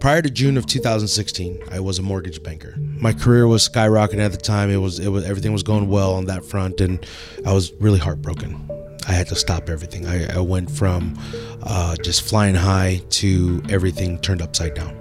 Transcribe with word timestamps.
Prior 0.00 0.22
to 0.22 0.30
June 0.30 0.56
of 0.56 0.64
2016, 0.64 1.62
I 1.70 1.78
was 1.78 1.98
a 1.98 2.02
mortgage 2.02 2.42
banker. 2.42 2.74
My 2.78 3.12
career 3.12 3.46
was 3.46 3.68
skyrocketing 3.68 4.24
at 4.24 4.32
the 4.32 4.38
time. 4.38 4.70
It 4.70 4.78
was, 4.78 4.98
it 4.98 5.08
was 5.08 5.26
everything 5.26 5.52
was 5.52 5.62
going 5.62 5.90
well 5.90 6.14
on 6.14 6.24
that 6.24 6.42
front, 6.42 6.80
and 6.80 7.04
I 7.44 7.52
was 7.52 7.70
really 7.80 7.98
heartbroken. 7.98 8.66
I 9.06 9.12
had 9.12 9.26
to 9.26 9.34
stop 9.34 9.68
everything. 9.68 10.06
I, 10.06 10.36
I 10.36 10.40
went 10.40 10.70
from 10.70 11.18
uh, 11.64 11.96
just 11.96 12.22
flying 12.22 12.54
high 12.54 13.02
to 13.10 13.62
everything 13.68 14.18
turned 14.20 14.40
upside 14.40 14.72
down. 14.72 14.96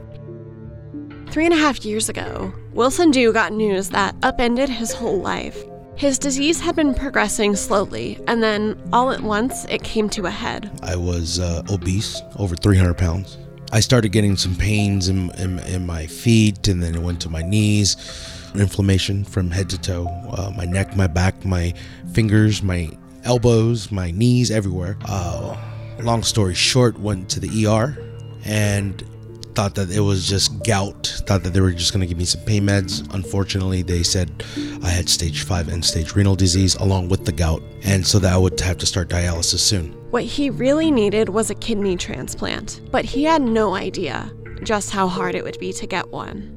Three 1.32 1.46
and 1.46 1.54
a 1.54 1.58
half 1.58 1.86
years 1.86 2.10
ago, 2.10 2.54
Wilson 2.74 3.10
Dew 3.10 3.32
got 3.32 3.54
news 3.54 3.88
that 3.92 4.16
upended 4.22 4.68
his 4.68 4.92
whole 4.92 5.22
life. 5.22 5.64
His 5.96 6.20
disease 6.20 6.60
had 6.60 6.76
been 6.76 6.94
progressing 6.94 7.56
slowly, 7.56 8.20
and 8.28 8.44
then 8.44 8.78
all 8.92 9.12
at 9.12 9.22
once 9.22 9.64
it 9.70 9.82
came 9.82 10.10
to 10.10 10.26
a 10.26 10.32
head. 10.32 10.78
I 10.84 10.98
was 10.98 11.40
uh, 11.40 11.64
obese, 11.70 12.22
over 12.38 12.58
300 12.58 12.98
pounds. 12.98 13.38
I 13.72 13.80
started 13.82 14.10
getting 14.10 14.36
some 14.36 14.56
pains 14.56 15.10
in, 15.10 15.30
in, 15.36 15.60
in, 15.60 15.86
my 15.86 16.08
feet, 16.08 16.68
and 16.68 16.82
then 16.82 16.96
it 16.96 17.02
went 17.02 17.22
to 17.22 17.30
my 17.30 17.44
knees, 17.44 17.96
inflammation 18.56 19.24
from 19.24 19.52
head 19.52 19.70
to 19.70 19.78
toe, 19.80 20.08
uh, 20.32 20.52
my 20.58 20.66
neck, 20.66 20.96
my 20.96 21.06
back, 21.06 21.46
my 21.46 21.74
fingers, 22.14 22.64
my 22.64 22.90
elbows, 23.26 23.92
my 23.92 24.10
knees, 24.12 24.50
everywhere. 24.50 24.98
Uh, 25.06 25.56
long 26.00 26.24
story 26.24 26.56
short, 26.56 27.00
went 27.00 27.30
to 27.30 27.40
the 27.40 27.68
ER 27.68 27.96
and 28.46 29.04
thought 29.54 29.76
that 29.76 29.92
it 29.92 30.00
was 30.00 30.28
just 30.28 30.64
gout. 30.64 31.22
Thought 31.28 31.44
that 31.44 31.54
they 31.54 31.62
were 31.62 31.72
just 31.72 31.94
going 31.94 32.02
to 32.02 32.08
give 32.08 32.18
me 32.18 32.26
some 32.26 32.42
pain 32.46 32.64
meds. 32.64 33.08
Unfortunately, 33.14 33.82
they 33.82 34.04
said 34.04 34.44
I 34.82 34.90
had 34.90 35.10
stage 35.10 35.44
five 35.44 35.70
end 35.70 35.84
stage 35.86 36.16
renal 36.16 36.36
disease 36.36 36.76
along 36.76 37.10
with 37.10 37.26
the 37.26 37.32
gout, 37.32 37.62
and 37.84 38.06
so 38.06 38.20
that 38.20 38.34
I 38.34 38.38
would 38.38 38.60
have 38.62 38.78
to 38.80 38.86
start 38.86 39.10
dialysis 39.10 39.60
soon. 39.60 39.99
What 40.12 40.24
he 40.24 40.50
really 40.50 40.90
needed 40.90 41.30
was 41.30 41.52
a 41.52 41.56
kidney 41.56 41.96
transplant, 41.96 42.82
but 42.90 43.06
he 43.06 43.26
had 43.26 43.44
no 43.44 43.76
idea 43.76 44.32
just 44.64 44.90
how 44.90 45.08
hard 45.08 45.36
it 45.36 45.44
would 45.44 45.60
be 45.60 45.72
to 45.74 45.86
get 45.86 46.10
one. 46.10 46.56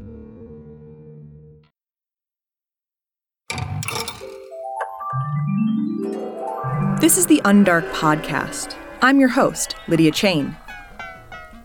This 6.99 7.19
is 7.19 7.27
the 7.27 7.43
Undark 7.45 7.91
Podcast. 7.93 8.75
I'm 9.03 9.21
your 9.21 9.29
host, 9.29 9.77
Lydia 9.87 10.13
Chain. 10.13 10.57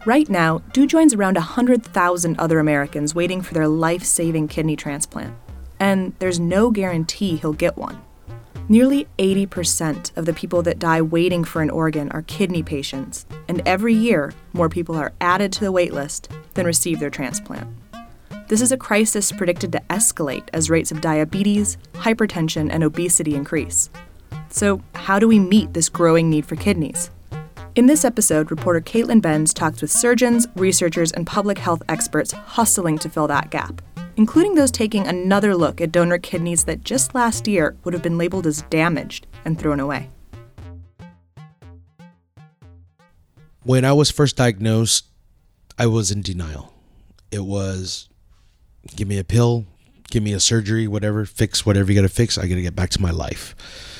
Right 0.05 0.27
now, 0.29 0.57
Dew 0.73 0.87
joins 0.87 1.13
around 1.13 1.35
100,000 1.35 2.37
other 2.37 2.59
Americans 2.59 3.15
waiting 3.15 3.41
for 3.41 3.53
their 3.53 3.67
life 3.69 4.03
saving 4.03 4.49
kidney 4.49 4.75
transplant. 4.75 5.33
And 5.79 6.13
there's 6.19 6.39
no 6.39 6.69
guarantee 6.69 7.37
he'll 7.37 7.53
get 7.53 7.77
one. 7.77 8.01
Nearly 8.69 9.07
80% 9.17 10.17
of 10.17 10.25
the 10.25 10.33
people 10.33 10.61
that 10.63 10.77
die 10.77 11.01
waiting 11.01 11.45
for 11.45 11.61
an 11.61 11.69
organ 11.69 12.11
are 12.11 12.23
kidney 12.23 12.63
patients, 12.63 13.25
and 13.47 13.61
every 13.65 13.93
year, 13.93 14.33
more 14.51 14.67
people 14.67 14.95
are 14.95 15.13
added 15.21 15.53
to 15.53 15.61
the 15.61 15.71
waitlist 15.71 16.27
than 16.53 16.65
receive 16.65 16.99
their 16.99 17.09
transplant. 17.09 17.65
This 18.49 18.59
is 18.59 18.73
a 18.73 18.77
crisis 18.77 19.31
predicted 19.31 19.71
to 19.71 19.81
escalate 19.89 20.49
as 20.51 20.69
rates 20.69 20.91
of 20.91 20.99
diabetes, 20.99 21.77
hypertension, 21.93 22.69
and 22.69 22.83
obesity 22.83 23.35
increase. 23.35 23.89
So, 24.49 24.81
how 24.95 25.17
do 25.17 25.29
we 25.29 25.39
meet 25.39 25.73
this 25.73 25.87
growing 25.87 26.29
need 26.29 26.45
for 26.45 26.57
kidneys? 26.57 27.09
In 27.75 27.85
this 27.85 28.03
episode, 28.03 28.51
reporter 28.51 28.81
Caitlin 28.81 29.21
Benz 29.21 29.53
talks 29.53 29.81
with 29.81 29.91
surgeons, 29.91 30.45
researchers, 30.55 31.13
and 31.13 31.25
public 31.25 31.57
health 31.57 31.83
experts 31.87 32.33
hustling 32.33 32.97
to 32.97 33.09
fill 33.09 33.27
that 33.27 33.49
gap, 33.49 33.81
including 34.17 34.55
those 34.55 34.71
taking 34.71 35.07
another 35.07 35.55
look 35.55 35.79
at 35.79 35.91
donor 35.91 36.17
kidneys 36.17 36.65
that 36.65 36.83
just 36.83 37.15
last 37.15 37.47
year 37.47 37.77
would 37.83 37.93
have 37.93 38.03
been 38.03 38.17
labeled 38.17 38.45
as 38.45 38.63
damaged 38.63 39.27
and 39.45 39.57
thrown 39.57 39.79
away. 39.79 40.09
When 43.63 43.85
I 43.85 43.93
was 43.93 44.09
first 44.09 44.35
diagnosed, 44.35 45.05
I 45.77 45.87
was 45.87 46.11
in 46.11 46.21
denial. 46.21 46.73
It 47.31 47.45
was 47.45 48.09
give 48.95 49.07
me 49.07 49.19
a 49.19 49.23
pill, 49.23 49.65
give 50.09 50.23
me 50.23 50.33
a 50.33 50.39
surgery, 50.39 50.87
whatever, 50.87 51.25
fix 51.25 51.65
whatever 51.65 51.91
you 51.91 51.99
got 51.99 52.07
to 52.07 52.13
fix. 52.13 52.37
I 52.37 52.47
got 52.47 52.55
to 52.55 52.61
get 52.61 52.75
back 52.75 52.89
to 52.91 53.01
my 53.01 53.11
life. 53.11 53.55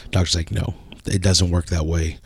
Doctor's 0.09 0.36
like, 0.36 0.52
no, 0.52 0.74
it 1.06 1.22
doesn't 1.22 1.52
work 1.52 1.68
that 1.68 1.86
way. 1.86 2.19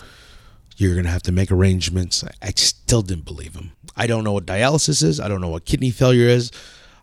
You're 0.77 0.93
going 0.93 1.05
to 1.05 1.11
have 1.11 1.23
to 1.23 1.31
make 1.31 1.51
arrangements. 1.51 2.23
I 2.41 2.51
still 2.51 3.01
didn't 3.01 3.25
believe 3.25 3.55
him. 3.55 3.71
I 3.97 4.07
don't 4.07 4.23
know 4.23 4.31
what 4.31 4.45
dialysis 4.45 5.03
is. 5.03 5.19
I 5.19 5.27
don't 5.27 5.41
know 5.41 5.49
what 5.49 5.65
kidney 5.65 5.91
failure 5.91 6.27
is. 6.27 6.51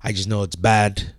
I 0.02 0.12
just 0.12 0.28
know 0.28 0.42
it's 0.42 0.56
bad. 0.56 1.12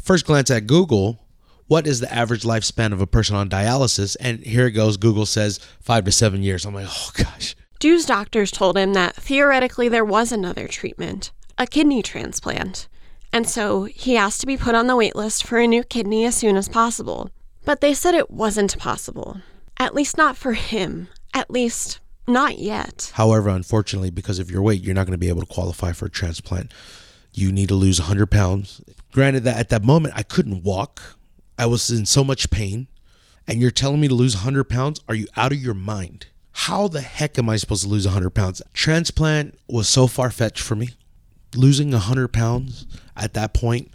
First 0.00 0.26
glance 0.26 0.50
at 0.50 0.66
Google, 0.66 1.20
what 1.66 1.86
is 1.86 2.00
the 2.00 2.12
average 2.12 2.42
lifespan 2.42 2.92
of 2.92 3.00
a 3.00 3.06
person 3.06 3.36
on 3.36 3.50
dialysis? 3.50 4.16
And 4.20 4.40
here 4.40 4.66
it 4.66 4.72
goes. 4.72 4.96
Google 4.96 5.26
says 5.26 5.58
five 5.80 6.04
to 6.04 6.12
seven 6.12 6.42
years. 6.42 6.64
I'm 6.64 6.74
like, 6.74 6.86
oh 6.88 7.10
gosh. 7.14 7.54
Dew's 7.78 8.06
doctors 8.06 8.50
told 8.50 8.76
him 8.76 8.94
that 8.94 9.14
theoretically 9.14 9.88
there 9.88 10.04
was 10.04 10.32
another 10.32 10.66
treatment, 10.66 11.30
a 11.58 11.66
kidney 11.66 12.02
transplant. 12.02 12.88
And 13.32 13.48
so 13.48 13.84
he 13.84 14.16
asked 14.16 14.40
to 14.40 14.46
be 14.46 14.56
put 14.56 14.74
on 14.74 14.86
the 14.86 14.96
wait 14.96 15.14
list 15.14 15.44
for 15.44 15.58
a 15.58 15.66
new 15.66 15.84
kidney 15.84 16.24
as 16.24 16.34
soon 16.34 16.56
as 16.56 16.68
possible. 16.68 17.30
But 17.64 17.82
they 17.82 17.92
said 17.92 18.14
it 18.14 18.30
wasn't 18.30 18.78
possible. 18.78 19.42
At 19.76 19.94
least 19.94 20.16
not 20.16 20.36
for 20.36 20.54
him. 20.54 21.08
At 21.34 21.50
least, 21.50 22.00
not 22.26 22.58
yet. 22.58 23.12
However, 23.14 23.50
unfortunately, 23.50 24.10
because 24.10 24.38
of 24.38 24.50
your 24.50 24.62
weight, 24.62 24.82
you're 24.82 24.94
not 24.94 25.06
going 25.06 25.12
to 25.12 25.18
be 25.18 25.28
able 25.28 25.42
to 25.42 25.46
qualify 25.46 25.92
for 25.92 26.06
a 26.06 26.10
transplant. 26.10 26.72
You 27.38 27.52
need 27.52 27.68
to 27.68 27.76
lose 27.76 28.00
100 28.00 28.26
pounds. 28.32 28.82
Granted, 29.12 29.44
that 29.44 29.58
at 29.58 29.68
that 29.68 29.84
moment, 29.84 30.14
I 30.16 30.24
couldn't 30.24 30.64
walk. 30.64 31.16
I 31.56 31.66
was 31.66 31.88
in 31.88 32.04
so 32.04 32.24
much 32.24 32.50
pain. 32.50 32.88
And 33.46 33.60
you're 33.60 33.70
telling 33.70 34.00
me 34.00 34.08
to 34.08 34.14
lose 34.14 34.34
100 34.34 34.64
pounds? 34.64 35.00
Are 35.08 35.14
you 35.14 35.28
out 35.36 35.52
of 35.52 35.58
your 35.58 35.72
mind? 35.72 36.26
How 36.50 36.88
the 36.88 37.00
heck 37.00 37.38
am 37.38 37.48
I 37.48 37.54
supposed 37.54 37.84
to 37.84 37.88
lose 37.88 38.06
100 38.06 38.30
pounds? 38.30 38.60
Transplant 38.74 39.56
was 39.68 39.88
so 39.88 40.08
far 40.08 40.32
fetched 40.32 40.62
for 40.62 40.74
me. 40.74 40.90
Losing 41.54 41.92
100 41.92 42.32
pounds 42.32 42.86
at 43.16 43.34
that 43.34 43.54
point 43.54 43.92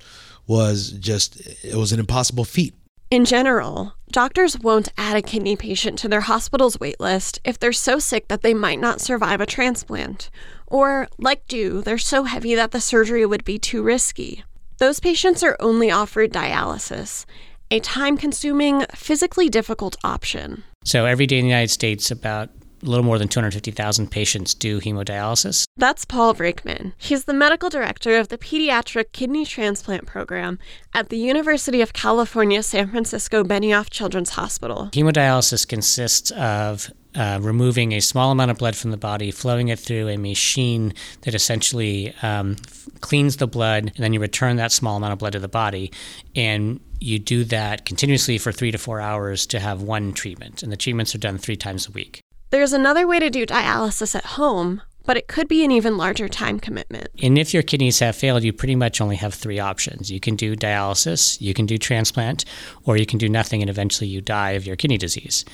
was 0.48 0.92
just, 0.94 1.42
it 1.66 1.76
was 1.76 1.92
an 1.92 2.00
impossible 2.00 2.46
feat. 2.46 2.74
In 3.12 3.26
general, 3.26 3.94
doctors 4.10 4.58
won't 4.58 4.92
add 4.98 5.18
a 5.18 5.22
kidney 5.22 5.58
patient 5.58 6.00
to 6.00 6.08
their 6.08 6.22
hospital's 6.22 6.78
waitlist 6.78 7.40
if 7.44 7.60
they're 7.60 7.74
so 7.74 8.00
sick 8.00 8.30
that 8.30 8.42
they 8.42 8.54
might 8.54 8.80
not 8.80 9.02
survive 9.02 9.42
a 9.42 9.46
transplant, 9.46 10.32
or, 10.74 11.08
like 11.20 11.48
Dew, 11.48 11.84
they're 11.84 12.00
so 12.00 12.24
heavy 12.24 12.56
that 12.56 12.72
the 12.72 12.82
surgery 12.82 13.28
would 13.28 13.46
be 13.46 13.60
too 13.60 13.84
risky. 13.84 14.44
Those 14.80 15.00
patients 15.00 15.44
are 15.44 15.56
only 15.60 15.92
offered 15.92 16.34
dialysis, 16.34 17.26
a 17.70 17.80
time 17.80 18.18
consuming, 18.18 18.86
physically 18.96 19.50
difficult 19.50 19.96
option. 20.04 20.64
So, 20.84 21.06
every 21.06 21.28
day 21.28 21.38
in 21.38 21.46
the 21.46 21.50
United 21.50 21.72
States, 21.72 22.10
about 22.10 22.50
a 22.84 22.90
little 22.90 23.06
more 23.06 23.18
than 23.18 23.28
250,000 23.28 24.12
patients 24.12 24.54
do 24.54 24.80
hemodialysis. 24.80 25.66
That's 25.78 26.06
Paul 26.06 26.34
Brakeman. 26.34 26.94
He's 26.98 27.26
the 27.26 27.34
medical 27.34 27.70
director 27.70 28.18
of 28.18 28.30
the 28.30 28.38
Pediatric 28.38 29.12
Kidney 29.12 29.46
Transplant 29.46 30.06
Program 30.06 30.60
at 30.94 31.10
the 31.10 31.18
University 31.18 31.82
of 31.82 31.94
California, 31.94 32.62
San 32.64 32.90
Francisco 32.90 33.44
Benioff 33.44 33.90
Children's 33.90 34.32
Hospital. 34.32 34.90
Hemodialysis 34.94 35.68
consists 35.68 36.32
of 36.32 36.92
uh, 37.16 37.40
removing 37.42 37.92
a 37.92 38.00
small 38.00 38.32
amount 38.32 38.52
of 38.52 38.58
blood 38.58 38.76
from 38.76 38.92
the 38.92 38.98
body, 38.98 39.32
flowing 39.32 39.68
it 39.68 39.80
through 39.80 40.08
a 40.08 40.18
machine 40.18 40.94
that 41.22 41.36
essentially 41.36 42.14
um, 42.22 42.56
cleans 43.02 43.38
the 43.38 43.48
blood, 43.48 43.84
and 43.84 43.98
then 43.98 44.14
you 44.14 44.20
return 44.20 44.56
that 44.56 44.72
small 44.72 44.98
amount 44.98 45.14
of 45.14 45.20
blood 45.20 45.34
to 45.34 45.40
the 45.40 45.48
body. 45.48 45.92
And 46.36 46.80
you 47.00 47.20
do 47.20 47.44
that 47.46 47.86
continuously 47.86 48.38
for 48.38 48.52
three 48.52 48.72
to 48.72 48.78
four 48.78 49.02
hours 49.02 49.46
to 49.48 49.60
have 49.60 49.82
one 49.82 50.14
treatment. 50.14 50.64
And 50.64 50.72
the 50.72 50.78
treatments 50.78 51.14
are 51.14 51.20
done 51.20 51.38
three 51.38 51.58
times 51.58 51.88
a 51.88 51.92
week. 51.92 52.23
There's 52.54 52.72
another 52.72 53.08
way 53.08 53.18
to 53.18 53.32
do 53.32 53.48
dialysis 53.48 54.14
at 54.14 54.26
home, 54.26 54.84
but 55.08 55.18
it 55.18 55.28
could 55.28 55.48
be 55.48 55.66
an 55.66 55.72
even 55.72 55.98
larger 55.98 56.30
time 56.30 56.60
commitment. 56.60 57.08
And 57.20 57.36
if 57.36 57.52
your 57.52 57.64
kidneys 57.64 57.98
have 57.98 58.16
failed, 58.16 58.44
you 58.44 58.54
pretty 58.54 58.76
much 58.76 59.02
only 59.02 59.16
have 59.16 59.34
three 59.34 59.58
options. 59.58 60.12
You 60.12 60.20
can 60.20 60.36
do 60.36 60.56
dialysis, 60.56 61.42
you 61.42 61.56
can 61.56 61.66
do 61.66 61.80
transplant, 61.80 62.46
or 62.86 62.96
you 62.96 63.08
can 63.08 63.18
do 63.18 63.28
nothing 63.28 63.62
and 63.62 63.72
eventually 63.72 64.08
you 64.08 64.22
die 64.22 64.52
of 64.52 64.68
your 64.68 64.76
kidney 64.76 65.00
disease. 65.00 65.46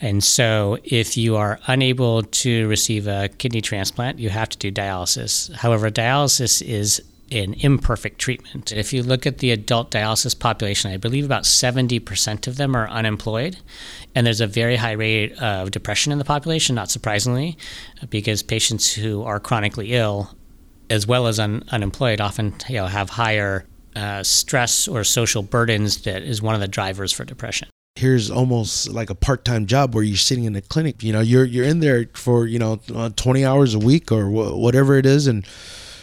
And 0.00 0.24
so, 0.24 0.78
if 0.82 1.14
you 1.14 1.36
are 1.36 1.60
unable 1.66 2.22
to 2.22 2.66
receive 2.68 3.06
a 3.06 3.28
kidney 3.36 3.60
transplant, 3.60 4.18
you 4.18 4.30
have 4.30 4.48
to 4.48 4.56
do 4.56 4.72
dialysis. 4.72 5.52
However, 5.52 5.90
dialysis 5.90 6.62
is 6.62 7.02
an 7.30 7.54
imperfect 7.54 8.18
treatment. 8.18 8.72
If 8.72 8.92
you 8.92 9.02
look 9.02 9.26
at 9.26 9.38
the 9.38 9.50
adult 9.50 9.90
dialysis 9.90 10.38
population, 10.38 10.92
I 10.92 10.96
believe 10.96 11.24
about 11.24 11.42
70% 11.42 12.46
of 12.46 12.56
them 12.56 12.76
are 12.76 12.88
unemployed. 12.88 13.58
And 14.14 14.26
there's 14.26 14.40
a 14.40 14.46
very 14.46 14.76
high 14.76 14.92
rate 14.92 15.32
of 15.40 15.70
depression 15.70 16.12
in 16.12 16.18
the 16.18 16.24
population, 16.24 16.74
not 16.74 16.90
surprisingly, 16.90 17.58
because 18.08 18.42
patients 18.42 18.92
who 18.92 19.22
are 19.24 19.40
chronically 19.40 19.92
ill, 19.92 20.34
as 20.88 21.06
well 21.06 21.26
as 21.26 21.40
un- 21.40 21.64
unemployed, 21.70 22.20
often 22.20 22.54
you 22.68 22.76
know, 22.76 22.86
have 22.86 23.10
higher 23.10 23.66
uh, 23.96 24.22
stress 24.22 24.86
or 24.86 25.02
social 25.04 25.42
burdens 25.42 26.02
that 26.02 26.22
is 26.22 26.40
one 26.40 26.54
of 26.54 26.60
the 26.60 26.68
drivers 26.68 27.12
for 27.12 27.24
depression 27.24 27.68
here's 27.96 28.30
almost 28.30 28.90
like 28.90 29.08
a 29.08 29.14
part-time 29.14 29.64
job 29.64 29.94
where 29.94 30.04
you're 30.04 30.18
sitting 30.18 30.44
in 30.44 30.54
a 30.54 30.60
clinic 30.60 31.02
you 31.02 31.12
know 31.12 31.20
you're 31.20 31.46
you're 31.46 31.64
in 31.64 31.80
there 31.80 32.04
for 32.12 32.46
you 32.46 32.58
know 32.58 32.78
uh, 32.94 33.08
20 33.16 33.44
hours 33.44 33.74
a 33.74 33.78
week 33.78 34.12
or 34.12 34.26
wh- 34.26 34.56
whatever 34.58 34.96
it 34.98 35.06
is 35.06 35.26
and 35.26 35.46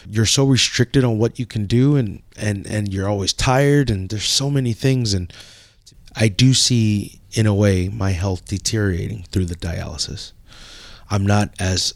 you're 0.10 0.26
so 0.26 0.46
restricted 0.46 1.04
on 1.04 1.18
what 1.18 1.40
you 1.40 1.46
can 1.46 1.66
do 1.66 1.96
and 1.96 2.22
and 2.38 2.66
and 2.68 2.94
you're 2.94 3.10
always 3.10 3.34
tired 3.34 3.90
and 3.90 4.10
there's 4.10 4.26
so 4.26 4.50
many 4.50 4.74
things 4.74 5.14
and 5.14 5.32
I 6.16 6.28
do 6.28 6.54
see 6.54 7.20
in 7.32 7.48
a 7.48 7.54
way 7.54 7.90
my 7.90 8.12
health 8.12 8.46
deteriorating 8.46 9.26
through 9.32 9.46
the 9.46 9.56
dialysis. 9.56 10.34
I'm 11.10 11.26
not 11.26 11.54
as 11.60 11.94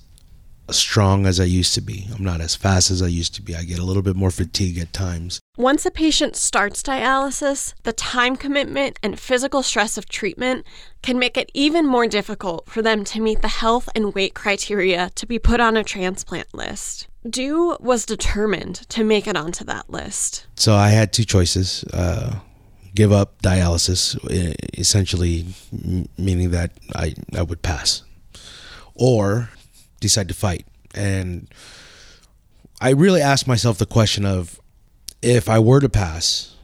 strong 0.70 1.26
as 1.26 1.40
I 1.40 1.46
used 1.46 1.74
to 1.76 1.82
be. 1.82 2.08
I'm 2.14 2.24
not 2.24 2.42
as 2.42 2.56
fast 2.56 2.92
as 2.92 3.02
I 3.02 3.08
used 3.08 3.34
to 3.36 3.42
be. 3.42 3.56
I 3.56 3.64
get 3.64 3.80
a 3.80 3.84
little 3.84 4.02
bit 4.02 4.16
more 4.16 4.32
fatigue 4.32 4.78
at 4.78 4.92
times. 4.92 5.40
Once 5.56 5.86
a 5.86 5.92
patient 5.92 6.36
starts 6.36 6.84
dialysis, 6.84 7.74
the 7.84 7.94
time 7.94 8.36
commitment 8.36 9.00
and 9.02 9.20
physical 9.20 9.64
stress 9.64 9.98
of 9.98 10.10
treatment 10.10 10.66
can 11.02 11.18
make 11.18 11.38
it 11.38 11.52
even 11.54 11.86
more 11.86 12.08
difficult 12.08 12.70
for 12.70 12.82
them 12.82 13.04
to 13.06 13.22
meet 13.22 13.42
the 13.42 13.48
health 13.48 13.88
and 13.96 14.14
weight 14.14 14.34
criteria 14.34 15.10
to 15.16 15.26
be 15.26 15.40
put 15.40 15.60
on 15.60 15.78
a 15.78 15.84
transplant 15.84 16.54
list. 16.54 17.08
Dew 17.30 17.78
was 17.80 18.06
determined 18.06 18.76
to 18.90 19.04
make 19.04 19.28
it 19.28 19.36
onto 19.36 19.64
that 19.66 19.90
list. 19.90 20.48
So 20.56 20.74
I 20.74 20.90
had 20.90 21.14
two 21.14 21.26
choices. 21.26 21.84
Uh, 21.86 22.40
give 22.96 23.12
up 23.12 23.40
dialysis, 23.44 24.18
essentially 24.76 25.46
meaning 26.18 26.50
that 26.50 26.72
I, 26.96 27.14
I 27.36 27.44
would 27.44 27.62
pass, 27.62 28.02
or 28.96 29.52
decide 30.00 30.28
to 30.30 30.34
fight. 30.34 30.66
And 30.96 31.48
I 32.82 32.90
really 32.90 33.22
asked 33.22 33.48
myself 33.48 33.78
the 33.78 33.86
question 33.86 34.26
of 34.26 34.60
if 35.22 35.48
I 35.48 35.60
were 35.60 35.80
to 35.80 35.90
pass, 35.90 36.56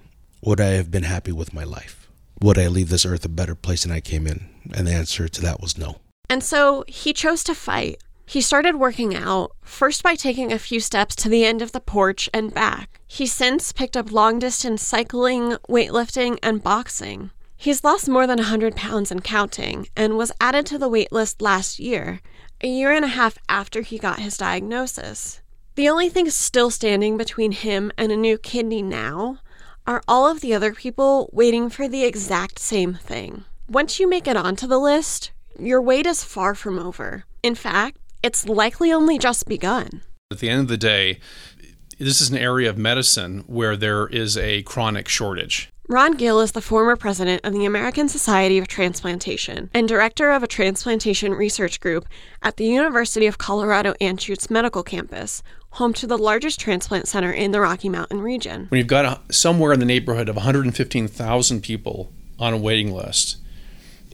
would 0.41 0.59
I 0.59 0.69
have 0.69 0.89
been 0.89 1.03
happy 1.03 1.31
with 1.31 1.53
my 1.53 1.63
life? 1.63 2.09
Would 2.41 2.57
I 2.57 2.67
leave 2.67 2.89
this 2.89 3.05
earth 3.05 3.23
a 3.25 3.29
better 3.29 3.53
place 3.55 3.83
than 3.83 3.91
I 3.91 3.99
came 3.99 4.25
in? 4.25 4.49
And 4.73 4.87
the 4.87 4.91
answer 4.91 5.27
to 5.27 5.41
that 5.41 5.61
was 5.61 5.77
no. 5.77 5.97
And 6.29 6.43
so 6.43 6.83
he 6.87 7.13
chose 7.13 7.43
to 7.43 7.53
fight. 7.53 8.01
He 8.25 8.41
started 8.41 8.75
working 8.75 9.15
out, 9.15 9.51
first 9.61 10.01
by 10.01 10.15
taking 10.15 10.51
a 10.51 10.59
few 10.59 10.79
steps 10.79 11.15
to 11.17 11.29
the 11.29 11.45
end 11.45 11.61
of 11.61 11.71
the 11.71 11.79
porch 11.79 12.29
and 12.33 12.53
back. 12.53 12.99
He's 13.05 13.33
since 13.33 13.71
picked 13.71 13.95
up 13.95 14.11
long 14.11 14.39
distance 14.39 14.81
cycling, 14.81 15.57
weightlifting, 15.69 16.39
and 16.41 16.63
boxing. 16.63 17.31
He's 17.55 17.83
lost 17.83 18.09
more 18.09 18.25
than 18.25 18.39
100 18.39 18.75
pounds 18.75 19.11
and 19.11 19.23
counting, 19.23 19.87
and 19.95 20.17
was 20.17 20.31
added 20.41 20.65
to 20.67 20.77
the 20.77 20.89
wait 20.89 21.11
list 21.11 21.41
last 21.41 21.79
year, 21.79 22.21
a 22.61 22.67
year 22.67 22.91
and 22.91 23.05
a 23.05 23.09
half 23.09 23.37
after 23.47 23.81
he 23.81 23.97
got 23.97 24.19
his 24.19 24.37
diagnosis. 24.37 25.41
The 25.75 25.89
only 25.89 26.09
thing 26.09 26.29
still 26.29 26.69
standing 26.69 27.17
between 27.17 27.51
him 27.51 27.91
and 27.97 28.11
a 28.11 28.17
new 28.17 28.37
kidney 28.37 28.81
now 28.81 29.39
are 29.85 30.01
all 30.07 30.27
of 30.27 30.41
the 30.41 30.53
other 30.53 30.73
people 30.73 31.29
waiting 31.33 31.69
for 31.69 31.87
the 31.87 32.03
exact 32.03 32.59
same 32.59 32.93
thing. 32.95 33.45
Once 33.67 33.99
you 33.99 34.09
make 34.09 34.27
it 34.27 34.37
onto 34.37 34.67
the 34.67 34.77
list, 34.77 35.31
your 35.59 35.81
wait 35.81 36.05
is 36.05 36.23
far 36.23 36.55
from 36.55 36.79
over. 36.79 37.25
In 37.41 37.55
fact, 37.55 37.97
it's 38.23 38.47
likely 38.47 38.91
only 38.91 39.19
just 39.19 39.47
begun. 39.47 40.01
At 40.31 40.39
the 40.39 40.49
end 40.49 40.61
of 40.61 40.67
the 40.69 40.77
day, 40.77 41.19
this 41.99 42.21
is 42.21 42.29
an 42.29 42.37
area 42.37 42.69
of 42.69 42.77
medicine 42.77 43.43
where 43.45 43.75
there 43.75 44.07
is 44.07 44.37
a 44.37 44.63
chronic 44.63 45.07
shortage. 45.07 45.69
Ron 45.89 46.13
Gill 46.13 46.39
is 46.39 46.53
the 46.53 46.61
former 46.61 46.95
president 46.95 47.43
of 47.43 47.51
the 47.51 47.65
American 47.65 48.07
Society 48.07 48.57
of 48.57 48.69
Transplantation 48.69 49.69
and 49.73 49.85
director 49.85 50.31
of 50.31 50.41
a 50.41 50.47
transplantation 50.47 51.33
research 51.33 51.81
group 51.81 52.07
at 52.41 52.55
the 52.55 52.65
University 52.65 53.27
of 53.27 53.37
Colorado 53.37 53.93
Anschutz 53.99 54.49
Medical 54.49 54.81
Campus, 54.81 55.43
home 55.71 55.91
to 55.93 56.07
the 56.07 56.17
largest 56.17 56.57
transplant 56.57 57.09
center 57.09 57.33
in 57.33 57.51
the 57.51 57.59
Rocky 57.59 57.89
Mountain 57.89 58.21
region. 58.21 58.67
When 58.69 58.77
you've 58.77 58.87
got 58.87 59.05
a, 59.05 59.33
somewhere 59.33 59.73
in 59.73 59.81
the 59.81 59.85
neighborhood 59.85 60.29
of 60.29 60.37
115,000 60.37 61.61
people 61.61 62.13
on 62.39 62.53
a 62.53 62.57
waiting 62.57 62.93
list, 62.93 63.42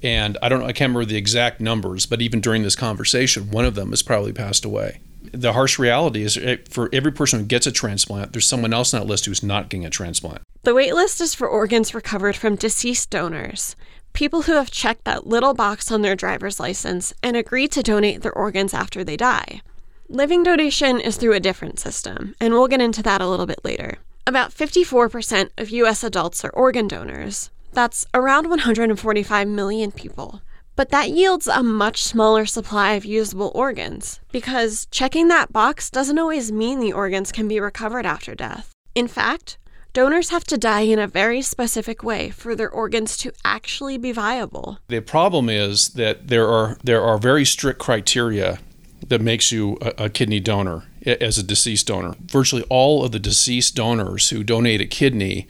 and 0.03 0.37
I 0.41 0.49
don't 0.49 0.63
I 0.63 0.71
can't 0.71 0.89
remember 0.89 1.05
the 1.05 1.17
exact 1.17 1.59
numbers, 1.59 2.05
but 2.05 2.21
even 2.21 2.41
during 2.41 2.63
this 2.63 2.75
conversation, 2.75 3.51
one 3.51 3.65
of 3.65 3.75
them 3.75 3.89
has 3.89 4.01
probably 4.01 4.33
passed 4.33 4.65
away. 4.65 5.01
The 5.31 5.53
harsh 5.53 5.77
reality 5.77 6.23
is 6.23 6.37
eh, 6.37 6.57
for 6.69 6.89
every 6.91 7.11
person 7.11 7.39
who 7.39 7.45
gets 7.45 7.67
a 7.67 7.71
transplant, 7.71 8.31
there's 8.31 8.47
someone 8.47 8.73
else 8.73 8.93
on 8.93 9.01
that 9.01 9.07
list 9.07 9.25
who's 9.25 9.43
not 9.43 9.69
getting 9.69 9.85
a 9.85 9.89
transplant. 9.89 10.41
The 10.63 10.73
wait 10.73 10.93
list 10.93 11.21
is 11.21 11.35
for 11.35 11.47
organs 11.47 11.93
recovered 11.93 12.35
from 12.35 12.55
deceased 12.55 13.09
donors, 13.09 13.75
people 14.13 14.43
who 14.43 14.53
have 14.53 14.71
checked 14.71 15.05
that 15.05 15.27
little 15.27 15.53
box 15.53 15.91
on 15.91 16.01
their 16.01 16.15
driver's 16.15 16.59
license 16.59 17.13
and 17.23 17.37
agreed 17.37 17.71
to 17.73 17.83
donate 17.83 18.21
their 18.21 18.33
organs 18.33 18.73
after 18.73 19.03
they 19.03 19.17
die. 19.17 19.61
Living 20.07 20.43
donation 20.43 20.99
is 20.99 21.17
through 21.17 21.33
a 21.33 21.39
different 21.39 21.79
system, 21.79 22.35
and 22.41 22.53
we'll 22.53 22.67
get 22.67 22.81
into 22.81 23.03
that 23.03 23.21
a 23.21 23.27
little 23.27 23.45
bit 23.45 23.63
later. 23.63 23.99
About 24.25 24.51
54% 24.51 25.49
of 25.57 25.69
US 25.69 26.03
adults 26.03 26.43
are 26.43 26.49
organ 26.51 26.87
donors. 26.87 27.51
That's 27.71 28.05
around 28.13 28.49
145 28.49 29.47
million 29.47 29.91
people. 29.91 30.41
But 30.75 30.89
that 30.89 31.09
yields 31.09 31.47
a 31.47 31.61
much 31.61 32.03
smaller 32.03 32.45
supply 32.45 32.93
of 32.93 33.03
usable 33.03 33.51
organs, 33.53 34.21
because 34.31 34.87
checking 34.91 35.27
that 35.27 35.51
box 35.51 35.89
doesn't 35.89 36.17
always 36.17 36.53
mean 36.53 36.79
the 36.79 36.93
organs 36.93 37.33
can 37.33 37.49
be 37.49 37.59
recovered 37.59 38.05
after 38.05 38.33
death. 38.33 38.71
In 38.95 39.09
fact, 39.09 39.57
donors 39.91 40.29
have 40.29 40.45
to 40.45 40.57
die 40.57 40.81
in 40.81 40.97
a 40.97 41.07
very 41.07 41.41
specific 41.41 42.01
way 42.01 42.29
for 42.29 42.55
their 42.55 42.69
organs 42.69 43.17
to 43.17 43.33
actually 43.43 43.97
be 43.97 44.13
viable. 44.13 44.79
The 44.87 45.01
problem 45.01 45.49
is 45.49 45.89
that 45.89 46.29
there 46.29 46.47
are 46.47 46.77
there 46.81 47.01
are 47.01 47.17
very 47.17 47.43
strict 47.43 47.79
criteria 47.79 48.59
that 49.05 49.21
makes 49.21 49.51
you 49.51 49.77
a, 49.81 50.05
a 50.05 50.09
kidney 50.09 50.39
donor 50.39 50.83
as 51.05 51.37
a 51.37 51.43
deceased 51.43 51.87
donor. 51.87 52.15
Virtually 52.21 52.63
all 52.69 53.03
of 53.03 53.11
the 53.11 53.19
deceased 53.19 53.75
donors 53.75 54.29
who 54.29 54.43
donate 54.43 54.81
a 54.81 54.85
kidney 54.85 55.47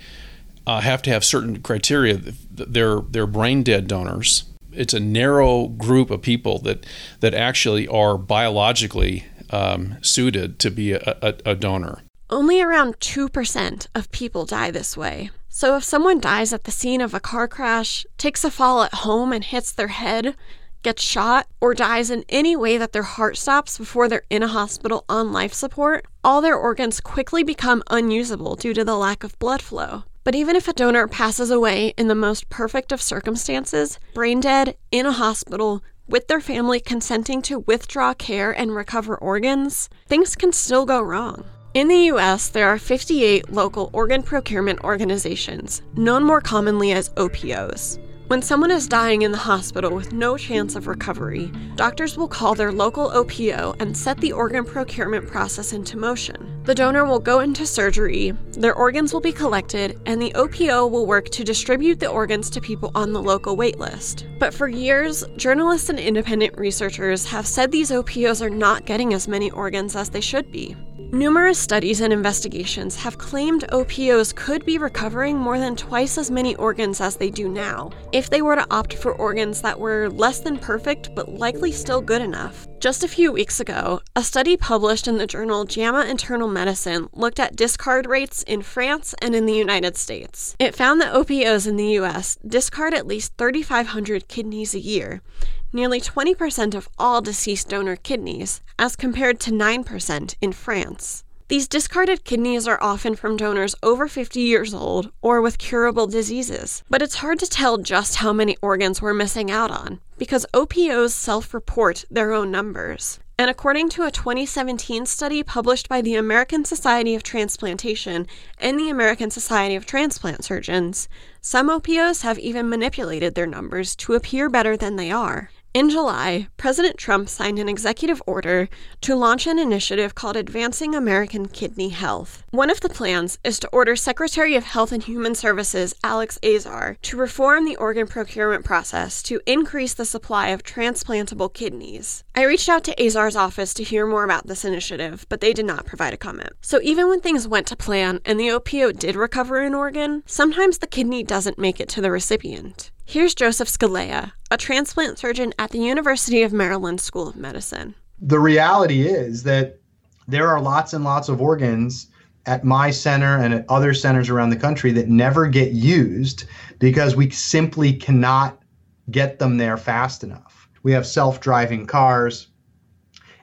uh, 0.67 0.81
have 0.81 1.01
to 1.03 1.09
have 1.09 1.23
certain 1.23 1.61
criteria. 1.61 2.17
They're 2.51 3.01
they're 3.01 3.27
brain 3.27 3.63
dead 3.63 3.87
donors. 3.87 4.45
It's 4.71 4.93
a 4.93 4.99
narrow 4.99 5.67
group 5.67 6.09
of 6.11 6.21
people 6.21 6.59
that 6.59 6.85
that 7.19 7.33
actually 7.33 7.87
are 7.87 8.17
biologically 8.17 9.25
um, 9.49 9.97
suited 10.01 10.59
to 10.59 10.71
be 10.71 10.93
a, 10.93 11.17
a, 11.21 11.51
a 11.51 11.55
donor. 11.55 12.01
Only 12.29 12.61
around 12.61 12.99
2% 12.99 13.87
of 13.95 14.11
people 14.11 14.45
die 14.45 14.69
this 14.69 14.95
way. 14.95 15.31
So 15.47 15.75
if 15.77 15.83
someone 15.83 16.19
dies 16.19 16.53
at 16.53 16.65
the 16.65 16.71
scene 16.71 17.01
of 17.01 17.15
a 17.15 17.19
car 17.19 17.47
crash, 17.47 18.05
takes 18.17 18.43
a 18.43 18.51
fall 18.51 18.83
at 18.83 18.93
home 18.93 19.33
and 19.33 19.43
hits 19.43 19.71
their 19.71 19.87
head, 19.87 20.35
gets 20.83 21.01
shot, 21.01 21.47
or 21.59 21.73
dies 21.73 22.11
in 22.11 22.23
any 22.29 22.55
way 22.55 22.77
that 22.77 22.93
their 22.93 23.03
heart 23.03 23.35
stops 23.35 23.77
before 23.77 24.07
they're 24.07 24.23
in 24.29 24.43
a 24.43 24.47
hospital 24.47 25.05
on 25.09 25.33
life 25.33 25.53
support, 25.53 26.05
all 26.23 26.41
their 26.41 26.55
organs 26.55 27.01
quickly 27.01 27.43
become 27.43 27.83
unusable 27.89 28.55
due 28.55 28.75
to 28.75 28.85
the 28.85 28.95
lack 28.95 29.23
of 29.23 29.37
blood 29.39 29.61
flow. 29.61 30.03
But 30.23 30.35
even 30.35 30.55
if 30.55 30.67
a 30.67 30.73
donor 30.73 31.07
passes 31.07 31.49
away 31.49 31.93
in 31.97 32.07
the 32.07 32.15
most 32.15 32.49
perfect 32.49 32.91
of 32.91 33.01
circumstances, 33.01 33.99
brain 34.13 34.39
dead, 34.39 34.75
in 34.91 35.05
a 35.05 35.11
hospital, 35.11 35.81
with 36.07 36.27
their 36.27 36.41
family 36.41 36.79
consenting 36.79 37.41
to 37.43 37.59
withdraw 37.59 38.13
care 38.13 38.51
and 38.51 38.75
recover 38.75 39.15
organs, 39.15 39.89
things 40.07 40.35
can 40.35 40.51
still 40.51 40.85
go 40.85 41.01
wrong. 41.01 41.45
In 41.73 41.87
the 41.87 42.09
US, 42.11 42.49
there 42.49 42.67
are 42.67 42.79
58 42.79 43.51
local 43.51 43.91
organ 43.93 44.23
procurement 44.23 44.83
organizations, 44.83 45.83
known 45.95 46.23
more 46.23 46.41
commonly 46.41 46.91
as 46.91 47.11
OPOs. 47.15 47.99
When 48.29 48.43
someone 48.43 48.69
is 48.69 48.87
dying 48.87 49.23
in 49.23 49.31
the 49.31 49.39
hospital 49.39 49.89
with 49.89 50.13
no 50.13 50.37
chance 50.37 50.75
of 50.75 50.85
recovery, 50.85 51.51
doctors 51.75 52.15
will 52.15 52.27
call 52.27 52.53
their 52.53 52.71
local 52.71 53.09
OPO 53.09 53.73
and 53.79 53.97
set 53.97 54.19
the 54.19 54.33
organ 54.33 54.65
procurement 54.65 55.25
process 55.25 55.73
into 55.73 55.97
motion. 55.97 56.61
The 56.63 56.75
donor 56.75 57.05
will 57.05 57.17
go 57.17 57.39
into 57.39 57.65
surgery, 57.65 58.33
their 58.51 58.75
organs 58.75 59.13
will 59.13 59.19
be 59.19 59.31
collected, 59.31 59.99
and 60.05 60.21
the 60.21 60.31
OPO 60.35 60.85
will 60.91 61.07
work 61.07 61.29
to 61.29 61.43
distribute 61.43 61.99
the 61.99 62.09
organs 62.09 62.51
to 62.51 62.61
people 62.61 62.91
on 62.93 63.13
the 63.13 63.21
local 63.21 63.57
waitlist. 63.57 64.27
But 64.37 64.53
for 64.53 64.67
years, 64.67 65.23
journalists 65.35 65.89
and 65.89 65.99
independent 65.99 66.55
researchers 66.55 67.25
have 67.25 67.47
said 67.47 67.71
these 67.71 67.89
OPOs 67.89 68.43
are 68.43 68.51
not 68.51 68.85
getting 68.85 69.15
as 69.15 69.27
many 69.27 69.49
organs 69.49 69.95
as 69.95 70.11
they 70.11 70.21
should 70.21 70.51
be. 70.51 70.75
Numerous 71.11 71.57
studies 71.57 72.01
and 72.01 72.13
investigations 72.13 72.95
have 72.95 73.17
claimed 73.17 73.65
OPOs 73.71 74.31
could 74.31 74.63
be 74.63 74.77
recovering 74.77 75.35
more 75.35 75.57
than 75.57 75.75
twice 75.75 76.19
as 76.19 76.29
many 76.29 76.55
organs 76.57 77.01
as 77.01 77.15
they 77.15 77.31
do 77.31 77.49
now 77.49 77.89
if 78.11 78.29
they 78.29 78.43
were 78.43 78.55
to 78.55 78.67
opt 78.69 78.93
for 78.93 79.15
organs 79.15 79.59
that 79.63 79.79
were 79.79 80.07
less 80.09 80.39
than 80.39 80.55
perfect 80.55 81.15
but 81.15 81.27
likely 81.27 81.71
still 81.71 81.99
good 81.99 82.21
enough. 82.21 82.67
Just 82.79 83.03
a 83.03 83.07
few 83.07 83.31
weeks 83.31 83.59
ago, 83.59 84.01
a 84.15 84.23
study 84.23 84.55
published 84.55 85.07
in 85.07 85.17
the 85.17 85.25
journal 85.25 85.65
JAMA 85.65 86.05
Internal 86.05 86.47
Medicine 86.47 87.09
looked 87.11 87.39
at 87.39 87.55
discard 87.55 88.05
rates 88.05 88.43
in 88.43 88.61
France 88.61 89.15
and 89.19 89.33
in 89.33 89.47
the 89.47 89.53
United 89.55 89.97
States. 89.97 90.55
It 90.59 90.75
found 90.75 91.01
that 91.01 91.15
OPOs 91.15 91.65
in 91.65 91.75
the 91.75 91.97
US 91.97 92.37
discard 92.47 92.93
at 92.93 93.07
least 93.07 93.33
3,500 93.39 94.27
kidneys 94.27 94.75
a 94.75 94.79
year, 94.79 95.23
nearly 95.71 96.01
20% 96.01 96.75
of 96.75 96.89
all 96.97 97.21
deceased 97.21 97.69
donor 97.69 97.95
kidneys, 97.95 98.61
as 98.77 98.95
compared 98.95 99.39
to 99.39 99.51
9% 99.51 100.35
in 100.41 100.51
France. 100.53 101.23
These 101.49 101.67
discarded 101.67 102.25
kidneys 102.25 102.67
are 102.67 102.77
often 102.79 103.15
from 103.15 103.35
donors 103.35 103.73
over 103.81 104.07
50 104.07 104.39
years 104.39 104.71
old 104.71 105.11
or 105.21 105.41
with 105.41 105.57
curable 105.57 106.05
diseases, 106.05 106.83
but 106.91 107.01
it's 107.01 107.15
hard 107.15 107.39
to 107.39 107.47
tell 107.47 107.79
just 107.79 108.17
how 108.17 108.31
many 108.31 108.55
organs 108.61 109.01
we're 109.01 109.15
missing 109.15 109.49
out 109.49 109.71
on 109.71 109.99
because 110.19 110.45
OPOs 110.53 111.11
self 111.11 111.51
report 111.51 112.05
their 112.11 112.33
own 112.33 112.51
numbers. 112.51 113.19
And 113.39 113.49
according 113.49 113.87
to 113.91 114.03
a 114.03 114.11
2017 114.11 115.05
study 115.05 115.41
published 115.43 115.87
by 115.87 116.01
the 116.01 116.15
American 116.15 116.65
Society 116.65 117.15
of 117.15 117.23
Transplantation 117.23 118.27
and 118.59 118.77
the 118.77 118.89
American 118.89 119.31
Society 119.31 119.75
of 119.75 119.85
Transplant 119.85 120.43
Surgeons, 120.43 121.07
some 121.39 121.69
OPOs 121.69 122.21
have 122.21 122.37
even 122.37 122.69
manipulated 122.69 123.33
their 123.33 123.47
numbers 123.47 123.95
to 123.95 124.13
appear 124.13 124.49
better 124.49 124.75
than 124.75 124.97
they 124.97 125.09
are. 125.09 125.49
In 125.71 125.91
July, 125.91 126.47
President 126.57 126.97
Trump 126.97 127.29
signed 127.29 127.59
an 127.59 127.69
executive 127.69 128.23
order 128.25 128.69
to 129.01 129.15
launch 129.15 129.45
an 129.45 129.59
initiative 129.59 130.15
called 130.15 130.35
Advancing 130.35 130.95
American 130.95 131.47
Kidney 131.47 131.89
Health. 131.89 132.43
One 132.49 132.71
of 132.71 132.81
the 132.81 132.89
plans 132.89 133.37
is 133.43 133.59
to 133.59 133.67
order 133.67 133.95
Secretary 133.95 134.55
of 134.55 134.63
Health 134.63 134.91
and 134.91 135.03
Human 135.03 135.35
Services 135.35 135.93
Alex 136.03 136.39
Azar 136.43 136.97
to 137.03 137.17
reform 137.17 137.65
the 137.65 137.75
organ 137.75 138.07
procurement 138.07 138.65
process 138.65 139.21
to 139.23 139.41
increase 139.45 139.93
the 139.93 140.05
supply 140.05 140.47
of 140.47 140.63
transplantable 140.63 141.53
kidneys. 141.53 142.23
I 142.33 142.45
reached 142.45 142.67
out 142.67 142.83
to 142.85 142.99
Azar's 142.99 143.35
office 143.35 143.75
to 143.75 143.83
hear 143.83 144.07
more 144.07 144.23
about 144.23 144.47
this 144.47 144.65
initiative, 144.65 145.27
but 145.29 145.39
they 145.39 145.53
did 145.53 145.67
not 145.67 145.85
provide 145.85 146.15
a 146.15 146.17
comment. 146.17 146.53
So 146.61 146.79
even 146.81 147.09
when 147.09 147.21
things 147.21 147.47
went 147.47 147.67
to 147.67 147.75
plan 147.75 148.21
and 148.25 148.39
the 148.39 148.49
OPO 148.49 148.93
did 148.93 149.15
recover 149.15 149.59
an 149.59 149.75
organ, 149.75 150.23
sometimes 150.25 150.79
the 150.79 150.87
kidney 150.87 151.21
doesn't 151.23 151.59
make 151.59 151.79
it 151.79 151.89
to 151.89 152.01
the 152.01 152.09
recipient. 152.09 152.89
Here's 153.09 153.33
Joseph 153.33 153.67
Scalea, 153.69 154.33
a 154.51 154.57
transplant 154.57 155.17
surgeon 155.17 155.51
at 155.57 155.71
the 155.71 155.79
University 155.79 156.43
of 156.43 156.53
Maryland 156.53 157.01
School 157.01 157.27
of 157.27 157.35
Medicine. 157.35 157.95
The 158.21 158.39
reality 158.39 159.01
is 159.01 159.41
that 159.41 159.79
there 160.27 160.47
are 160.47 160.61
lots 160.61 160.93
and 160.93 161.03
lots 161.03 161.27
of 161.27 161.41
organs 161.41 162.05
at 162.45 162.63
my 162.63 162.91
center 162.91 163.35
and 163.35 163.51
at 163.51 163.65
other 163.67 163.95
centers 163.95 164.29
around 164.29 164.51
the 164.51 164.57
country 164.57 164.91
that 164.91 165.07
never 165.07 165.47
get 165.47 165.71
used 165.71 166.43
because 166.77 167.15
we 167.15 167.31
simply 167.31 167.93
cannot 167.93 168.61
get 169.09 169.39
them 169.39 169.57
there 169.57 169.77
fast 169.77 170.23
enough. 170.23 170.69
We 170.83 170.91
have 170.91 171.07
self 171.07 171.39
driving 171.39 171.87
cars, 171.87 172.48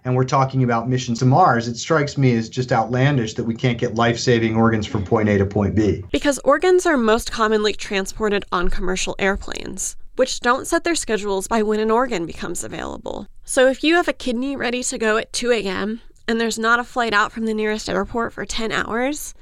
and 0.07 0.15
we're 0.15 0.25
talking 0.25 0.63
about 0.63 0.89
missions 0.89 1.19
to 1.19 1.27
Mars, 1.27 1.67
it 1.67 1.77
strikes 1.77 2.17
me 2.17 2.37
as 2.37 2.49
just 2.49 2.71
outlandish 2.71 3.35
that 3.35 3.43
we 3.43 3.57
can't 3.57 3.77
get 3.77 3.97
life 3.97 4.21
saving 4.21 4.55
organs 4.55 4.87
from 4.87 5.05
point 5.05 5.29
A 5.29 5.37
to 5.37 5.45
point 5.45 5.75
B. 5.75 6.05
Because 6.13 6.39
organs 6.45 6.87
are 6.87 6.97
most 6.97 7.33
commonly 7.33 7.73
transported 7.73 8.45
on 8.53 8.69
commercial 8.69 9.17
airplanes, 9.19 9.97
which 10.15 10.39
don't 10.39 10.65
set 10.69 10.85
their 10.85 10.95
schedules 10.95 11.49
by 11.49 11.61
when 11.61 11.81
an 11.81 11.91
organ 11.91 12.25
becomes 12.25 12.63
available. 12.63 13.27
So 13.45 13.67
if 13.67 13.83
you 13.83 13.97
have 13.97 14.07
a 14.07 14.13
kidney 14.13 14.55
ready 14.55 14.85
to 14.85 14.97
go 14.97 15.17
at 15.17 15.33
2 15.33 15.51
a.m. 15.51 16.01
and 16.29 16.41
there's 16.41 16.59
not 16.59 16.79
a 16.79 16.85
flight 16.85 17.13
out 17.13 17.33
from 17.33 17.47
the 17.47 17.55
nearest 17.55 17.91
airport 17.91 18.33
for 18.33 18.47
10 18.47 18.71
hours, 18.71 19.35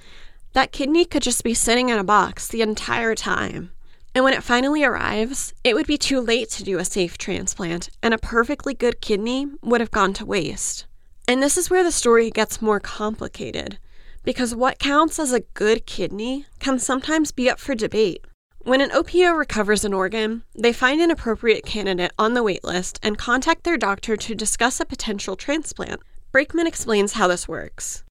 that 0.54 0.73
kidney 0.73 1.04
could 1.04 1.23
just 1.23 1.44
be 1.44 1.52
sitting 1.52 1.90
in 1.90 1.99
a 1.99 2.04
box 2.04 2.49
the 2.49 2.62
entire 2.62 3.14
time. 3.14 3.71
And 4.14 4.25
when 4.25 4.35
it 4.35 4.44
finally 4.44 4.85
arrives, 4.85 5.52
it 5.64 5.75
would 5.75 5.87
be 5.87 5.99
too 5.99 6.21
late 6.21 6.49
to 6.50 6.62
do 6.62 6.78
a 6.78 6.85
safe 6.85 7.18
transplant, 7.18 7.88
and 8.02 8.14
a 8.14 8.18
perfectly 8.18 8.73
good 8.73 9.00
kidney 9.00 9.49
would 9.61 9.80
have 9.80 9.90
gone 9.90 10.12
to 10.14 10.25
waste. 10.25 10.87
And 11.26 11.42
this 11.42 11.56
is 11.56 11.68
where 11.68 11.83
the 11.83 11.90
story 11.90 12.30
gets 12.30 12.62
more 12.62 12.78
complicated, 12.78 13.78
because 14.23 14.54
what 14.54 14.78
counts 14.78 15.18
as 15.18 15.33
a 15.33 15.40
good 15.40 15.87
kidney 15.87 16.47
can 16.61 16.78
sometimes 16.78 17.33
be 17.33 17.50
up 17.50 17.59
for 17.59 17.75
debate. 17.75 18.25
When 18.62 18.80
an 18.80 18.90
OPO 18.92 19.37
recovers 19.37 19.85
an 19.85 19.92
organ, 19.92 20.44
they 20.54 20.73
find 20.73 21.00
an 21.00 21.11
appropriate 21.11 21.66
candidate 21.66 22.12
on 22.18 22.35
the 22.35 22.44
waitlist 22.44 22.99
and 23.02 23.18
contact 23.18 23.64
their 23.64 23.76
doctor 23.76 24.16
to 24.16 24.35
discuss 24.35 24.80
a 24.80 24.87
potential 24.87 25.35
transplant. 25.37 26.00
Brakeman 26.33 26.66
explains 26.66 27.12
how 27.14 27.26
this 27.26 27.47
works. 27.47 28.04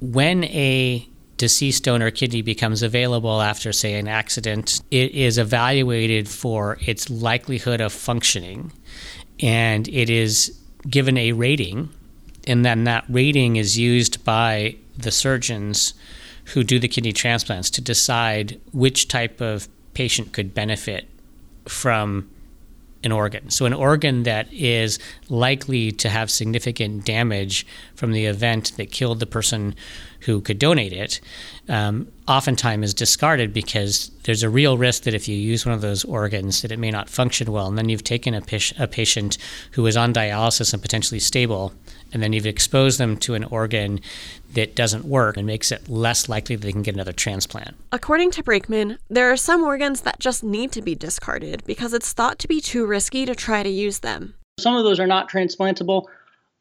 When 0.00 0.44
a 0.44 1.08
deceased 1.36 1.84
donor 1.84 2.10
kidney 2.10 2.42
becomes 2.42 2.82
available 2.82 3.40
after, 3.40 3.72
say, 3.72 3.94
an 3.94 4.08
accident, 4.08 4.80
it 4.90 5.12
is 5.12 5.38
evaluated 5.38 6.28
for 6.28 6.78
its 6.80 7.10
likelihood 7.10 7.80
of 7.80 7.92
functioning 7.92 8.72
and 9.40 9.88
it 9.88 10.08
is 10.08 10.58
given 10.88 11.16
a 11.16 11.32
rating. 11.32 11.88
And 12.46 12.64
then 12.64 12.84
that 12.84 13.04
rating 13.08 13.56
is 13.56 13.78
used 13.78 14.24
by 14.24 14.76
the 14.96 15.10
surgeons 15.10 15.94
who 16.46 16.64
do 16.64 16.78
the 16.78 16.88
kidney 16.88 17.12
transplants 17.12 17.70
to 17.70 17.80
decide 17.80 18.60
which 18.72 19.08
type 19.08 19.40
of 19.40 19.68
patient 19.94 20.32
could 20.32 20.54
benefit 20.54 21.08
from 21.66 22.28
an 23.04 23.12
organ. 23.12 23.50
So, 23.50 23.66
an 23.66 23.72
organ 23.72 24.22
that 24.24 24.52
is 24.52 24.98
likely 25.28 25.92
to 25.92 26.08
have 26.08 26.30
significant 26.30 27.04
damage 27.04 27.66
from 27.94 28.12
the 28.12 28.26
event 28.26 28.76
that 28.76 28.90
killed 28.90 29.20
the 29.20 29.26
person 29.26 29.74
who 30.20 30.40
could 30.40 30.58
donate 30.58 30.92
it, 30.92 31.20
um, 31.68 32.08
oftentimes 32.28 32.86
is 32.86 32.94
discarded 32.94 33.52
because 33.52 34.10
there's 34.22 34.42
a 34.42 34.50
real 34.50 34.78
risk 34.78 35.02
that 35.02 35.14
if 35.14 35.26
you 35.26 35.36
use 35.36 35.66
one 35.66 35.74
of 35.74 35.80
those 35.80 36.04
organs, 36.04 36.62
that 36.62 36.72
it 36.72 36.78
may 36.78 36.90
not 36.90 37.08
function 37.08 37.50
well, 37.50 37.66
and 37.66 37.76
then 37.76 37.88
you've 37.88 38.04
taken 38.04 38.34
a, 38.34 38.42
a 38.78 38.86
patient 38.86 39.38
who 39.72 39.86
is 39.86 39.96
on 39.96 40.14
dialysis 40.14 40.72
and 40.72 40.82
potentially 40.82 41.18
stable, 41.18 41.72
and 42.12 42.22
then 42.22 42.32
you've 42.32 42.46
exposed 42.46 42.98
them 42.98 43.16
to 43.18 43.34
an 43.34 43.44
organ 43.44 44.00
that 44.54 44.74
doesn't 44.74 45.04
work 45.04 45.36
and 45.36 45.46
makes 45.46 45.72
it 45.72 45.88
less 45.88 46.28
likely 46.28 46.56
that 46.56 46.64
they 46.64 46.72
can 46.72 46.82
get 46.82 46.94
another 46.94 47.12
transplant. 47.12 47.74
According 47.90 48.30
to 48.32 48.42
Brakeman, 48.42 48.98
there 49.08 49.30
are 49.30 49.36
some 49.36 49.62
organs 49.62 50.02
that 50.02 50.20
just 50.20 50.44
need 50.44 50.72
to 50.72 50.82
be 50.82 50.94
discarded 50.94 51.62
because 51.66 51.92
it's 51.94 52.12
thought 52.12 52.38
to 52.40 52.48
be 52.48 52.60
too 52.60 52.86
risky 52.86 53.24
to 53.26 53.34
try 53.34 53.62
to 53.62 53.68
use 53.68 54.00
them. 54.00 54.34
Some 54.58 54.76
of 54.76 54.84
those 54.84 55.00
are 55.00 55.06
not 55.06 55.30
transplantable. 55.30 56.06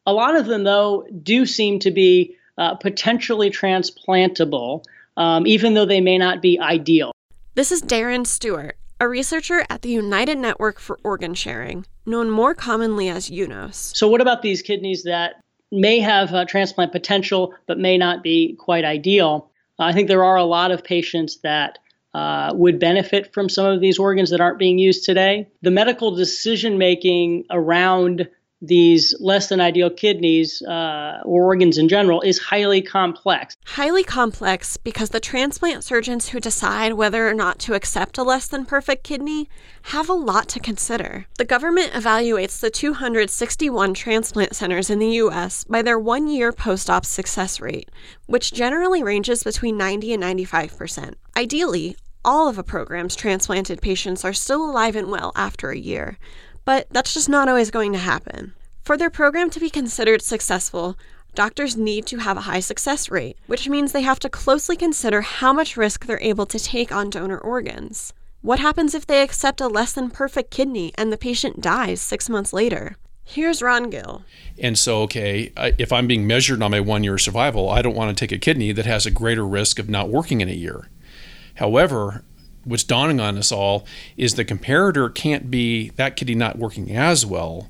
A 0.06 0.14
lot 0.14 0.36
of 0.36 0.46
them, 0.46 0.64
though, 0.64 1.06
do 1.22 1.46
seem 1.46 1.80
to 1.80 1.92
be 1.92 2.36
uh, 2.58 2.76
potentially 2.76 3.50
transplantable, 3.50 4.84
um, 5.18 5.46
even 5.46 5.74
though 5.74 5.86
they 5.86 6.02
may 6.02 6.18
not 6.18 6.42
be 6.42 6.60
ideal. 6.60 7.12
This 7.54 7.72
is 7.72 7.82
Darren 7.82 8.26
Stewart, 8.26 8.78
a 9.02 9.08
researcher 9.08 9.66
at 9.68 9.82
the 9.82 9.90
United 9.90 10.38
Network 10.38 10.80
for 10.80 11.00
Organ 11.04 11.34
Sharing, 11.34 11.88
known 12.06 12.30
more 12.30 12.54
commonly 12.54 13.10
as 13.10 13.32
UNOS. 13.32 13.98
So, 13.98 14.08
what 14.08 14.22
about 14.22 14.44
these 14.44 14.62
kidneys 14.62 15.04
that 15.04 15.42
may 15.72 16.00
have 16.00 16.32
uh, 16.32 16.46
transplant 16.46 16.92
potential 16.92 17.56
but 17.66 17.80
may 17.80 17.98
not 17.98 18.22
be 18.22 18.56
quite 18.60 18.86
ideal? 18.86 19.50
I 19.80 19.92
think 19.92 20.08
there 20.08 20.24
are 20.24 20.36
a 20.36 20.44
lot 20.44 20.70
of 20.70 20.84
patients 20.84 21.38
that 21.38 21.80
uh, 22.14 22.52
would 22.54 22.80
benefit 22.80 23.34
from 23.34 23.50
some 23.50 23.66
of 23.66 23.82
these 23.82 23.98
organs 23.98 24.30
that 24.30 24.40
aren't 24.40 24.60
being 24.60 24.78
used 24.78 25.04
today. 25.04 25.48
The 25.64 25.72
medical 25.72 26.14
decision 26.14 26.78
making 26.78 27.46
around 27.50 28.30
these 28.62 29.16
less 29.20 29.50
than 29.50 29.60
ideal 29.60 29.90
kidneys 29.90 30.62
uh, 30.62 31.20
or 31.26 31.46
organs 31.46 31.78
in 31.78 31.90
general 31.90 32.22
is 32.22 32.38
highly 32.38 32.82
complex. 32.82 33.58
Highly 33.66 34.04
complex 34.04 34.78
because 34.78 35.10
the 35.10 35.20
transplant 35.20 35.84
surgeons 35.84 36.30
who 36.30 36.40
decide 36.40 36.94
whether 36.94 37.28
or 37.28 37.34
not 37.34 37.58
to 37.60 37.74
accept 37.74 38.18
a 38.18 38.24
less 38.24 38.48
than 38.48 38.66
perfect 38.66 39.04
kidney 39.04 39.50
have 39.84 40.10
a 40.10 40.14
lot 40.14 40.48
to 40.50 40.60
consider. 40.60 41.26
The 41.38 41.46
government 41.46 41.94
evaluates 41.94 42.60
the 42.60 42.70
261 42.70 43.94
transplant 43.96 44.56
centers 44.56 44.90
in 44.90 45.00
the 45.00 45.16
U.S. 45.16 45.64
by 45.64 45.82
their 45.82 45.98
one 45.98 46.28
year 46.28 46.52
post 46.52 46.90
op 46.90 47.06
success 47.06 47.60
rate, 47.60 47.90
which 48.28 48.54
generally 48.54 49.02
ranges 49.02 49.44
between 49.44 49.78
90 49.78 50.14
and 50.14 50.22
95 50.22 50.78
percent. 50.78 51.18
Ideally, 51.36 51.96
all 52.24 52.48
of 52.48 52.60
a 52.60 52.64
program's 52.64 53.16
transplanted 53.16 53.82
patients 53.82 54.24
are 54.24 54.34
still 54.34 54.64
alive 54.70 54.96
and 54.96 55.10
well 55.10 55.32
after 55.36 55.72
a 55.72 55.78
year 55.78 56.20
but 56.72 56.88
that's 56.90 57.14
just 57.14 57.28
not 57.28 57.50
always 57.50 57.70
going 57.70 57.92
to 57.92 58.00
happen. 58.00 58.54
For 58.82 58.96
their 58.96 59.10
program 59.10 59.50
to 59.50 59.60
be 59.60 59.70
considered 59.70 60.22
successful, 60.22 60.98
doctors 61.36 61.76
need 61.76 62.06
to 62.06 62.20
have 62.20 62.38
a 62.38 62.48
high 62.50 62.62
success 62.62 63.12
rate, 63.12 63.38
which 63.46 63.68
means 63.68 63.92
they 63.92 64.04
have 64.04 64.22
to 64.22 64.30
closely 64.30 64.78
consider 64.78 65.20
how 65.20 65.52
much 65.52 65.76
risk 65.76 66.06
they're 66.06 66.18
able 66.22 66.46
to 66.46 66.58
take 66.58 66.90
on 66.90 67.10
donor 67.10 67.38
organs. 67.38 68.14
What 68.42 68.62
happens 68.62 68.96
if 68.96 69.06
they 69.06 69.22
accept 69.22 69.60
a 69.60 69.68
less 69.68 69.92
than 69.92 70.12
perfect 70.12 70.50
kidney 70.50 70.94
and 70.96 71.12
the 71.12 71.18
patient 71.18 71.60
dies 71.60 72.00
six 72.00 72.30
months 72.30 72.54
later? 72.54 72.96
Here's 73.26 73.62
Ron 73.62 73.90
Gill. 73.90 74.24
And 74.58 74.80
so, 74.80 75.02
okay, 75.02 75.52
if 75.78 75.92
I'm 75.92 76.08
being 76.08 76.26
measured 76.26 76.64
on 76.64 76.72
my 76.72 76.80
one 76.80 77.04
year 77.04 77.18
survival, 77.18 77.70
I 77.70 77.82
don't 77.82 77.98
want 77.98 78.18
to 78.18 78.22
take 78.26 78.32
a 78.32 78.40
kidney 78.40 78.72
that 78.72 78.86
has 78.86 79.06
a 79.06 79.12
greater 79.12 79.46
risk 79.46 79.78
of 79.78 79.90
not 79.90 80.08
working 80.08 80.40
in 80.40 80.48
a 80.48 80.54
year. 80.54 80.88
However, 81.56 82.24
what's 82.64 82.84
dawning 82.84 83.20
on 83.20 83.38
us 83.38 83.52
all 83.52 83.86
is 84.18 84.36
the 84.36 84.46
comparator 84.46 85.14
can't 85.14 85.50
be 85.50 85.90
that 85.92 86.16
kidney 86.16 86.36
not 86.36 86.58
working 86.58 86.96
as 86.96 87.26
well. 87.26 87.70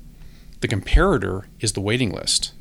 The 0.60 0.68
comparator 0.68 1.46
is 1.60 1.72
the 1.72 1.80
waiting 1.80 2.12
list. 2.12 2.52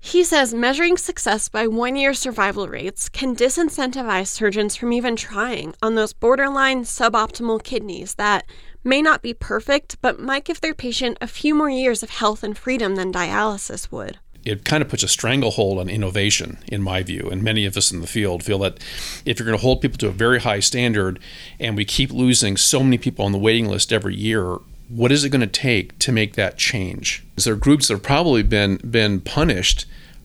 He 0.00 0.22
says 0.22 0.54
measuring 0.54 0.96
success 0.96 1.48
by 1.48 1.66
one 1.66 1.96
year 1.96 2.14
survival 2.14 2.68
rates 2.68 3.08
can 3.08 3.34
disincentivize 3.34 4.28
surgeons 4.28 4.76
from 4.76 4.92
even 4.92 5.16
trying 5.16 5.74
on 5.82 5.96
those 5.96 6.12
borderline 6.12 6.84
suboptimal 6.84 7.64
kidneys 7.64 8.14
that 8.14 8.48
may 8.84 9.02
not 9.02 9.22
be 9.22 9.34
perfect, 9.34 10.00
but 10.00 10.20
might 10.20 10.44
give 10.44 10.60
their 10.60 10.74
patient 10.74 11.18
a 11.20 11.26
few 11.26 11.52
more 11.52 11.68
years 11.68 12.04
of 12.04 12.10
health 12.10 12.44
and 12.44 12.56
freedom 12.56 12.94
than 12.94 13.12
dialysis 13.12 13.90
would 13.90 14.18
it 14.48 14.64
kind 14.64 14.82
of 14.82 14.88
puts 14.88 15.02
a 15.02 15.08
stranglehold 15.08 15.78
on 15.78 15.90
innovation, 15.90 16.58
in 16.66 16.82
my 16.82 17.02
view. 17.02 17.28
And 17.30 17.42
many 17.42 17.66
of 17.66 17.76
us 17.76 17.92
in 17.92 18.00
the 18.00 18.06
field 18.06 18.42
feel 18.42 18.58
that 18.60 18.78
if 19.26 19.38
you're 19.38 19.46
going 19.46 19.58
to 19.58 19.62
hold 19.62 19.82
people 19.82 19.98
to 19.98 20.08
a 20.08 20.12
very 20.12 20.40
high 20.40 20.60
standard 20.60 21.18
and 21.60 21.76
we 21.76 21.84
keep 21.84 22.10
losing 22.10 22.56
so 22.56 22.82
many 22.82 22.96
people 22.96 23.24
on 23.24 23.32
the 23.32 23.38
waiting 23.38 23.66
list 23.66 23.92
every 23.92 24.14
year, 24.14 24.58
what 24.88 25.12
is 25.12 25.22
it 25.22 25.28
going 25.28 25.42
to 25.42 25.46
take 25.46 25.98
to 25.98 26.12
make 26.12 26.34
that 26.34 26.56
change? 26.56 27.24
There 27.36 27.52
are 27.52 27.56
groups 27.56 27.88
that 27.88 27.94
have 27.94 28.02
probably 28.02 28.42
been 28.42 28.76
been 28.78 29.20
punished 29.20 29.84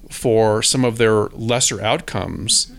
for 0.09 0.63
some 0.63 0.85
of 0.85 0.97
their 0.97 1.23
lesser 1.29 1.81
outcomes 1.81 2.71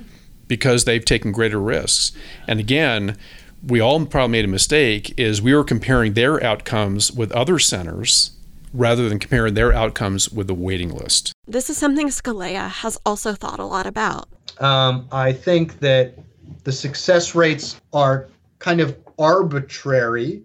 because 0.48 0.84
they've 0.84 1.04
taken 1.04 1.30
greater 1.32 1.60
risks. 1.60 2.12
And 2.48 2.58
again, 2.58 3.18
we 3.62 3.80
all 3.80 4.04
probably 4.06 4.32
made 4.32 4.44
a 4.44 4.48
mistake 4.48 5.12
is 5.18 5.42
we 5.42 5.54
were 5.54 5.64
comparing 5.64 6.14
their 6.14 6.42
outcomes 6.42 7.12
with 7.12 7.32
other 7.32 7.58
centers 7.58 8.33
rather 8.75 9.09
than 9.09 9.19
comparing 9.19 9.54
their 9.54 9.73
outcomes 9.73 10.28
with 10.31 10.49
the 10.49 10.54
waiting 10.54 10.93
list. 10.93 11.33
This 11.47 11.71
is 11.71 11.78
something 11.78 12.09
Scalea 12.09 12.69
has 12.69 12.99
also 13.07 13.33
thought 13.33 13.61
a 13.61 13.64
lot 13.64 13.87
about. 13.87 14.28
Um, 14.59 15.09
I 15.12 15.33
think 15.33 15.78
that 15.81 16.19
the 16.64 16.73
success 16.73 17.35
rates 17.35 17.81
are 17.93 18.28
kind 18.59 18.81
of 18.81 18.97
arbitrary. 19.19 20.43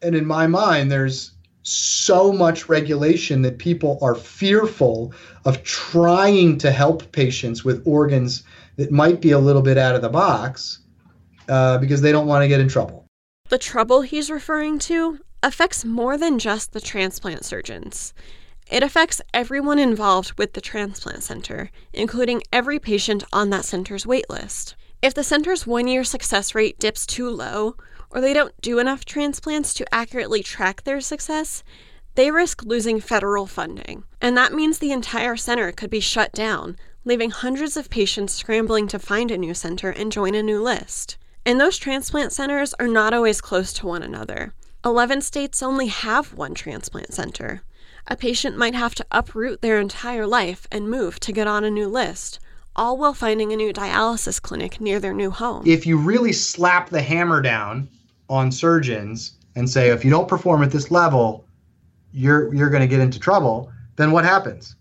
And 0.00 0.14
in 0.14 0.24
my 0.24 0.46
mind, 0.46 0.90
there's 0.90 1.32
so 1.62 2.32
much 2.32 2.68
regulation 2.68 3.42
that 3.42 3.58
people 3.58 3.98
are 4.00 4.14
fearful 4.14 5.12
of 5.44 5.62
trying 5.62 6.58
to 6.58 6.70
help 6.70 7.10
patients 7.12 7.64
with 7.64 7.82
organs 7.86 8.44
that 8.76 8.90
might 8.90 9.20
be 9.20 9.32
a 9.32 9.38
little 9.38 9.62
bit 9.62 9.78
out 9.78 9.94
of 9.94 10.02
the 10.02 10.08
box 10.08 10.80
uh, 11.48 11.78
because 11.78 12.00
they 12.00 12.12
don't 12.12 12.26
want 12.26 12.42
to 12.42 12.48
get 12.48 12.60
in 12.60 12.68
trouble. 12.68 13.06
The 13.48 13.58
trouble 13.58 14.02
he's 14.02 14.30
referring 14.30 14.78
to 14.80 15.18
affects 15.42 15.84
more 15.84 16.16
than 16.16 16.38
just 16.38 16.72
the 16.72 16.80
transplant 16.80 17.44
surgeons. 17.44 18.14
It 18.70 18.82
affects 18.82 19.20
everyone 19.34 19.78
involved 19.78 20.38
with 20.38 20.52
the 20.54 20.60
transplant 20.60 21.22
center, 21.22 21.70
including 21.92 22.42
every 22.52 22.78
patient 22.78 23.24
on 23.32 23.50
that 23.50 23.64
center's 23.64 24.04
waitlist. 24.04 24.74
If 25.02 25.14
the 25.14 25.24
center's 25.24 25.66
one 25.66 25.88
year 25.88 26.04
success 26.04 26.54
rate 26.54 26.78
dips 26.78 27.04
too 27.04 27.28
low, 27.28 27.76
or 28.10 28.20
they 28.20 28.32
don't 28.32 28.58
do 28.60 28.78
enough 28.78 29.04
transplants 29.04 29.74
to 29.74 29.94
accurately 29.94 30.42
track 30.42 30.84
their 30.84 31.00
success, 31.00 31.64
they 32.14 32.30
risk 32.30 32.62
losing 32.64 33.00
federal 33.00 33.46
funding. 33.46 34.04
And 34.20 34.36
that 34.36 34.52
means 34.52 34.78
the 34.78 34.92
entire 34.92 35.36
center 35.36 35.72
could 35.72 35.90
be 35.90 36.00
shut 36.00 36.32
down, 36.32 36.76
leaving 37.04 37.30
hundreds 37.30 37.76
of 37.76 37.90
patients 37.90 38.34
scrambling 38.34 38.86
to 38.88 38.98
find 38.98 39.30
a 39.30 39.38
new 39.38 39.54
center 39.54 39.90
and 39.90 40.12
join 40.12 40.34
a 40.34 40.42
new 40.42 40.62
list. 40.62 41.18
And 41.44 41.60
those 41.60 41.78
transplant 41.78 42.32
centers 42.32 42.74
are 42.74 42.86
not 42.86 43.12
always 43.12 43.40
close 43.40 43.72
to 43.74 43.86
one 43.86 44.02
another. 44.02 44.52
11 44.84 45.20
states 45.20 45.62
only 45.62 45.86
have 45.86 46.34
one 46.34 46.54
transplant 46.54 47.14
center. 47.14 47.62
A 48.08 48.16
patient 48.16 48.56
might 48.56 48.74
have 48.74 48.96
to 48.96 49.06
uproot 49.12 49.62
their 49.62 49.78
entire 49.78 50.26
life 50.26 50.66
and 50.72 50.90
move 50.90 51.20
to 51.20 51.30
get 51.30 51.46
on 51.46 51.62
a 51.62 51.70
new 51.70 51.86
list, 51.86 52.40
all 52.74 52.98
while 52.98 53.14
finding 53.14 53.52
a 53.52 53.56
new 53.56 53.72
dialysis 53.72 54.42
clinic 54.42 54.80
near 54.80 54.98
their 54.98 55.14
new 55.14 55.30
home. 55.30 55.62
If 55.64 55.86
you 55.86 55.96
really 55.96 56.32
slap 56.32 56.90
the 56.90 57.00
hammer 57.00 57.40
down 57.40 57.88
on 58.28 58.50
surgeons 58.50 59.34
and 59.54 59.70
say 59.70 59.90
if 59.90 60.04
you 60.04 60.10
don't 60.10 60.26
perform 60.26 60.64
at 60.64 60.72
this 60.72 60.90
level, 60.90 61.44
you're 62.12 62.52
you're 62.52 62.70
going 62.70 62.82
to 62.82 62.88
get 62.88 62.98
into 62.98 63.20
trouble, 63.20 63.70
then 63.94 64.10
what 64.10 64.24
happens? 64.24 64.74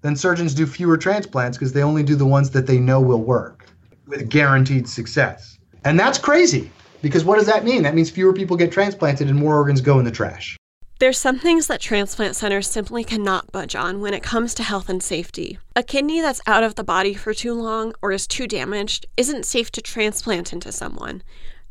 Then 0.00 0.16
surgeons 0.16 0.54
do 0.54 0.66
fewer 0.66 0.96
transplants 0.96 1.58
because 1.58 1.74
they 1.74 1.82
only 1.82 2.02
do 2.02 2.16
the 2.16 2.26
ones 2.26 2.48
that 2.50 2.66
they 2.66 2.78
know 2.78 3.02
will 3.02 3.22
work 3.22 3.66
with 4.06 4.30
guaranteed 4.30 4.88
success. 4.88 5.58
And 5.84 6.00
that's 6.00 6.16
crazy 6.16 6.70
because 7.02 7.24
what 7.24 7.36
does 7.36 7.46
that 7.46 7.64
mean? 7.64 7.82
That 7.82 7.94
means 7.94 8.10
fewer 8.10 8.32
people 8.32 8.56
get 8.56 8.72
transplanted 8.72 9.28
and 9.28 9.38
more 9.38 9.56
organs 9.56 9.80
go 9.80 9.98
in 9.98 10.04
the 10.04 10.10
trash. 10.10 10.56
There's 10.98 11.18
some 11.18 11.38
things 11.38 11.66
that 11.66 11.80
transplant 11.80 12.36
centers 12.36 12.70
simply 12.70 13.02
cannot 13.02 13.50
budge 13.50 13.74
on 13.74 14.00
when 14.00 14.14
it 14.14 14.22
comes 14.22 14.54
to 14.54 14.62
health 14.62 14.88
and 14.88 15.02
safety. 15.02 15.58
A 15.74 15.82
kidney 15.82 16.20
that's 16.20 16.40
out 16.46 16.62
of 16.62 16.76
the 16.76 16.84
body 16.84 17.12
for 17.12 17.34
too 17.34 17.54
long 17.54 17.92
or 18.00 18.12
is 18.12 18.26
too 18.26 18.46
damaged 18.46 19.06
isn't 19.16 19.44
safe 19.44 19.72
to 19.72 19.82
transplant 19.82 20.52
into 20.52 20.70
someone 20.70 21.22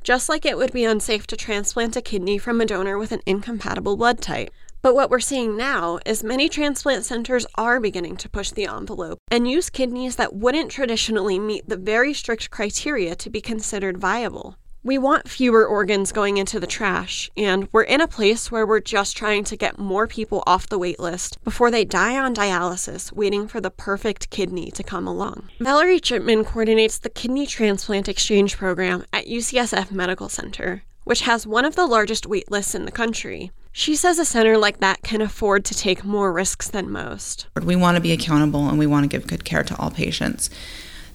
just 0.04 0.30
like 0.30 0.46
it 0.46 0.58
would 0.58 0.74
be 0.74 0.84
unsafe 0.84 1.28
to 1.28 1.38
transplant 1.38 1.96
a 1.96 2.02
kidney 2.02 2.38
from 2.38 2.60
a 2.60 2.66
donor 2.66 2.98
with 2.98 3.12
an 3.12 3.22
incompatible 3.26 3.96
blood 3.96 4.20
type. 4.20 4.50
But 4.82 4.96
what 4.96 5.12
we're 5.12 5.20
seeing 5.20 5.56
now 5.56 6.00
is 6.08 6.24
many 6.24 6.50
transplant 6.50 7.06
centers 7.06 7.46
are 7.54 7.80
beginning 7.80 8.18
to 8.18 8.30
push 8.30 8.50
the 8.50 8.66
envelope 8.66 9.20
and 9.30 9.48
use 9.48 9.70
kidneys 9.70 10.16
that 10.16 10.34
wouldn't 10.34 10.72
traditionally 10.72 11.38
meet 11.38 11.70
the 11.70 11.78
very 11.78 12.16
strict 12.16 12.50
criteria 12.50 13.16
to 13.16 13.30
be 13.30 13.42
considered 13.42 14.00
viable. 14.00 14.56
We 14.84 14.98
want 14.98 15.30
fewer 15.30 15.64
organs 15.64 16.12
going 16.12 16.38
into 16.38 16.60
the 16.60 16.66
trash, 16.66 17.30
and 17.38 17.70
we're 17.72 17.84
in 17.84 18.02
a 18.02 18.08
place 18.08 18.52
where 18.52 18.66
we're 18.66 18.80
just 18.80 19.16
trying 19.16 19.44
to 19.44 19.56
get 19.56 19.78
more 19.78 20.08
people 20.08 20.42
off 20.48 20.70
the 20.70 20.80
wait 20.80 21.00
list 21.00 21.38
before 21.44 21.70
they 21.70 21.86
die 21.86 22.18
on 22.18 22.34
dialysis 22.34 23.12
waiting 23.14 23.48
for 23.48 23.62
the 23.62 23.70
perfect 23.70 24.32
kidney 24.32 24.72
to 24.72 24.82
come 24.82 25.06
along. 25.06 25.50
Valerie 25.60 26.00
Chipman 26.00 26.44
coordinates 26.44 26.98
the 26.98 27.12
Kidney 27.12 27.46
Transplant 27.46 28.10
Exchange 28.10 28.58
Program 28.58 29.06
at 29.14 29.28
UCSF 29.28 29.92
Medical 29.92 30.30
Center, 30.30 30.82
which 31.04 31.22
has 31.22 31.46
one 31.46 31.64
of 31.64 31.76
the 31.76 31.86
largest 31.86 32.26
wait 32.26 32.50
lists 32.50 32.74
in 32.74 32.86
the 32.86 32.92
country. 32.92 33.52
She 33.72 33.96
says 33.96 34.18
a 34.18 34.26
center 34.26 34.58
like 34.58 34.80
that 34.80 35.04
can 35.04 35.22
afford 35.22 35.64
to 35.66 35.76
take 35.76 36.04
more 36.04 36.34
risks 36.34 36.68
than 36.68 36.90
most. 36.90 37.46
We 37.62 37.76
want 37.76 37.98
to 37.98 38.02
be 38.02 38.14
accountable 38.14 38.68
and 38.68 38.80
we 38.80 38.88
want 38.88 39.04
to 39.04 39.08
give 39.08 39.28
good 39.28 39.46
care 39.46 39.64
to 39.64 39.78
all 39.78 39.92
patients. 39.92 40.50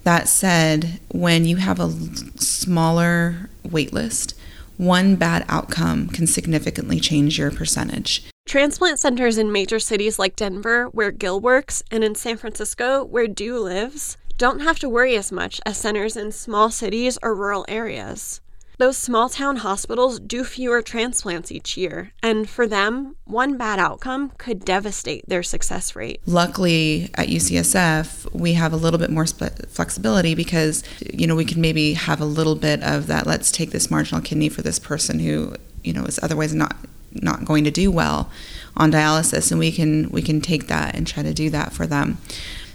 That 0.07 0.29
said, 0.29 1.01
when 1.09 1.47
you 1.47 1.57
have 1.57 1.81
a 1.81 1.91
smaller 2.39 3.51
wait 3.69 3.93
list, 3.93 4.39
one 4.77 5.17
bad 5.17 5.45
outcome 5.49 6.07
can 6.07 6.29
significantly 6.29 7.01
change 7.01 7.41
your 7.41 7.51
percentage. 7.51 8.25
Transplant 8.47 9.01
centers 9.01 9.37
in 9.37 9.51
major 9.51 9.81
cities 9.81 10.17
like 10.17 10.37
Denver, 10.37 10.85
where 10.91 11.11
Gill 11.11 11.41
works, 11.41 11.83
and 11.91 12.05
in 12.05 12.15
San 12.15 12.37
Francisco, 12.37 13.03
where 13.03 13.27
Dew 13.27 13.59
lives, 13.59 14.17
don't 14.39 14.61
have 14.61 14.79
to 14.79 14.89
worry 14.89 15.17
as 15.17 15.33
much 15.33 15.61
as 15.67 15.77
centers 15.77 16.17
in 16.17 16.31
small 16.31 16.71
cities 16.71 17.19
or 17.21 17.35
rural 17.35 17.65
areas. 17.67 18.41
Those 18.79 18.99
small 18.99 19.31
town 19.31 19.57
hospitals 19.57 20.21
do 20.21 20.45
fewer 20.45 20.83
transplants 20.83 21.51
each 21.51 21.79
year, 21.79 22.13
and 22.23 22.49
for 22.49 22.67
them, 22.67 23.17
one 23.25 23.57
bad 23.57 23.79
outcome 23.79 24.33
could 24.37 24.67
devastate 24.67 25.27
their 25.27 25.43
success 25.43 25.97
rate. 25.97 26.21
Luckily, 26.27 27.09
at 27.15 27.29
UCSF, 27.29 28.31
we 28.35 28.53
have 28.53 28.75
a 28.75 28.77
little 28.77 28.99
bit 28.99 29.11
more 29.11 29.25
flexibility 29.25 30.35
because, 30.35 30.85
you 31.11 31.27
know, 31.27 31.35
we 31.35 31.47
can 31.47 31.63
maybe 31.63 31.95
have 31.95 32.21
a 32.21 32.27
little 32.27 32.55
bit 32.55 32.83
of 32.83 33.07
that 33.07 33.27
let's 33.27 33.51
take 33.51 33.71
this 33.71 33.91
marginal 33.91 34.21
kidney 34.21 34.51
for 34.51 34.61
this 34.61 34.79
person 34.79 35.21
who, 35.21 35.55
you 35.83 35.95
know, 35.95 36.05
is 36.05 36.21
otherwise 36.23 36.53
not 36.53 36.77
not 37.23 37.47
going 37.47 37.65
to 37.65 37.71
do 37.71 37.91
well 37.91 38.31
on 38.77 38.93
dialysis 38.93 39.51
and 39.51 39.59
we 39.59 39.73
can 39.73 40.11
we 40.11 40.21
can 40.21 40.39
take 40.39 40.67
that 40.67 40.95
and 40.95 41.07
try 41.07 41.23
to 41.23 41.33
do 41.33 41.49
that 41.49 41.73
for 41.73 41.87
them. 41.87 42.19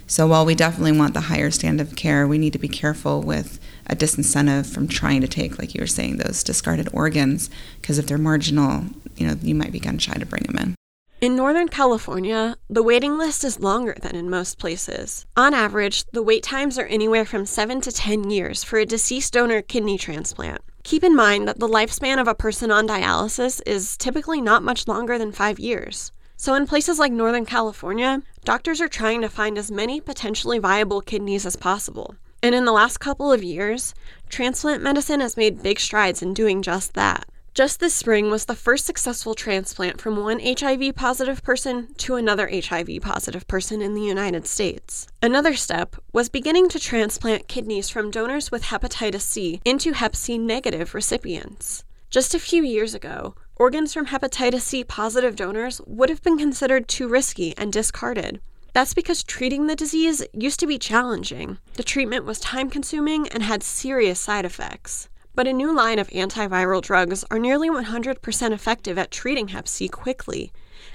So 0.08 0.26
while 0.26 0.44
we 0.44 0.56
definitely 0.56 0.98
want 0.98 1.14
the 1.14 1.22
higher 1.22 1.52
standard 1.52 1.86
of 1.86 1.96
care, 1.96 2.26
we 2.26 2.38
need 2.38 2.52
to 2.54 2.58
be 2.58 2.68
careful 2.68 3.22
with 3.22 3.60
a 3.86 3.96
disincentive 3.96 4.66
from 4.66 4.88
trying 4.88 5.20
to 5.20 5.28
take, 5.28 5.58
like 5.58 5.74
you 5.74 5.80
were 5.80 5.86
saying, 5.86 6.16
those 6.16 6.42
discarded 6.42 6.88
organs, 6.92 7.50
because 7.80 7.98
if 7.98 8.06
they're 8.06 8.18
marginal, 8.18 8.86
you 9.16 9.26
know, 9.26 9.36
you 9.42 9.54
might 9.54 9.72
be 9.72 9.80
gun 9.80 9.98
shy 9.98 10.14
to 10.14 10.26
bring 10.26 10.44
them 10.44 10.58
in. 10.58 10.74
In 11.20 11.36
Northern 11.36 11.68
California, 11.68 12.56
the 12.68 12.82
waiting 12.82 13.16
list 13.16 13.44
is 13.44 13.60
longer 13.60 13.96
than 14.02 14.16
in 14.16 14.28
most 14.28 14.58
places. 14.58 15.24
On 15.36 15.54
average, 15.54 16.04
the 16.06 16.22
wait 16.22 16.42
times 16.42 16.78
are 16.78 16.86
anywhere 16.86 17.24
from 17.24 17.46
7 17.46 17.80
to 17.82 17.92
10 17.92 18.28
years 18.28 18.64
for 18.64 18.80
a 18.80 18.84
deceased 18.84 19.32
donor 19.32 19.62
kidney 19.62 19.96
transplant. 19.96 20.62
Keep 20.82 21.04
in 21.04 21.14
mind 21.14 21.46
that 21.46 21.60
the 21.60 21.68
lifespan 21.68 22.20
of 22.20 22.26
a 22.26 22.34
person 22.34 22.72
on 22.72 22.88
dialysis 22.88 23.60
is 23.64 23.96
typically 23.96 24.40
not 24.40 24.64
much 24.64 24.88
longer 24.88 25.16
than 25.16 25.30
5 25.30 25.60
years. 25.60 26.10
So, 26.36 26.54
in 26.54 26.66
places 26.66 26.98
like 26.98 27.12
Northern 27.12 27.46
California, 27.46 28.22
doctors 28.44 28.80
are 28.80 28.88
trying 28.88 29.20
to 29.20 29.28
find 29.28 29.56
as 29.56 29.70
many 29.70 30.00
potentially 30.00 30.58
viable 30.58 31.00
kidneys 31.00 31.46
as 31.46 31.54
possible. 31.54 32.16
And 32.42 32.54
in 32.56 32.64
the 32.64 32.72
last 32.72 32.98
couple 32.98 33.32
of 33.32 33.44
years, 33.44 33.94
transplant 34.28 34.82
medicine 34.82 35.20
has 35.20 35.36
made 35.36 35.62
big 35.62 35.78
strides 35.78 36.22
in 36.22 36.34
doing 36.34 36.60
just 36.60 36.94
that. 36.94 37.26
Just 37.54 37.80
this 37.80 37.94
spring 37.94 38.30
was 38.30 38.46
the 38.46 38.56
first 38.56 38.86
successful 38.86 39.34
transplant 39.34 40.00
from 40.00 40.16
one 40.16 40.40
HIV 40.40 40.96
positive 40.96 41.42
person 41.42 41.94
to 41.98 42.14
another 42.16 42.48
HIV 42.50 42.88
positive 43.02 43.46
person 43.46 43.82
in 43.82 43.92
the 43.92 44.00
United 44.00 44.46
States. 44.46 45.06
Another 45.20 45.54
step 45.54 45.94
was 46.14 46.30
beginning 46.30 46.70
to 46.70 46.80
transplant 46.80 47.48
kidneys 47.48 47.90
from 47.90 48.10
donors 48.10 48.50
with 48.50 48.64
hepatitis 48.64 49.20
C 49.20 49.60
into 49.66 49.92
hep 49.92 50.16
C 50.16 50.38
negative 50.38 50.94
recipients. 50.94 51.84
Just 52.08 52.34
a 52.34 52.38
few 52.38 52.64
years 52.64 52.94
ago, 52.94 53.34
organs 53.56 53.92
from 53.92 54.06
hepatitis 54.06 54.62
C 54.62 54.82
positive 54.82 55.36
donors 55.36 55.80
would 55.86 56.08
have 56.08 56.22
been 56.22 56.38
considered 56.38 56.88
too 56.88 57.06
risky 57.06 57.54
and 57.58 57.70
discarded. 57.70 58.40
That's 58.72 58.94
because 58.94 59.22
treating 59.22 59.66
the 59.66 59.76
disease 59.76 60.24
used 60.32 60.60
to 60.60 60.66
be 60.66 60.78
challenging. 60.78 61.58
The 61.74 61.82
treatment 61.82 62.24
was 62.24 62.40
time 62.40 62.70
consuming 62.70 63.28
and 63.28 63.42
had 63.42 63.62
serious 63.62 64.18
side 64.18 64.44
effects. 64.44 65.08
But 65.34 65.46
a 65.46 65.52
new 65.52 65.74
line 65.74 65.98
of 65.98 66.08
antiviral 66.08 66.82
drugs 66.82 67.24
are 67.30 67.38
nearly 67.38 67.70
100% 67.70 68.52
effective 68.52 68.98
at 68.98 69.10
treating 69.10 69.48
Hep 69.48 69.66
C 69.66 69.88
quickly. 69.88 70.52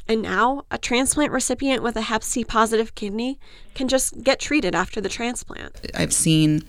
And 0.08 0.22
now, 0.22 0.64
a 0.70 0.78
transplant 0.78 1.32
recipient 1.32 1.82
with 1.82 1.96
a 1.96 2.02
Hep 2.02 2.24
C 2.24 2.44
positive 2.44 2.94
kidney 2.96 3.40
can 3.74 3.88
just 3.88 4.24
get 4.24 4.40
treated 4.40 4.76
after 4.76 5.02
the 5.02 5.10
transplant. 5.10 5.90
I've 5.96 6.14
seen 6.14 6.64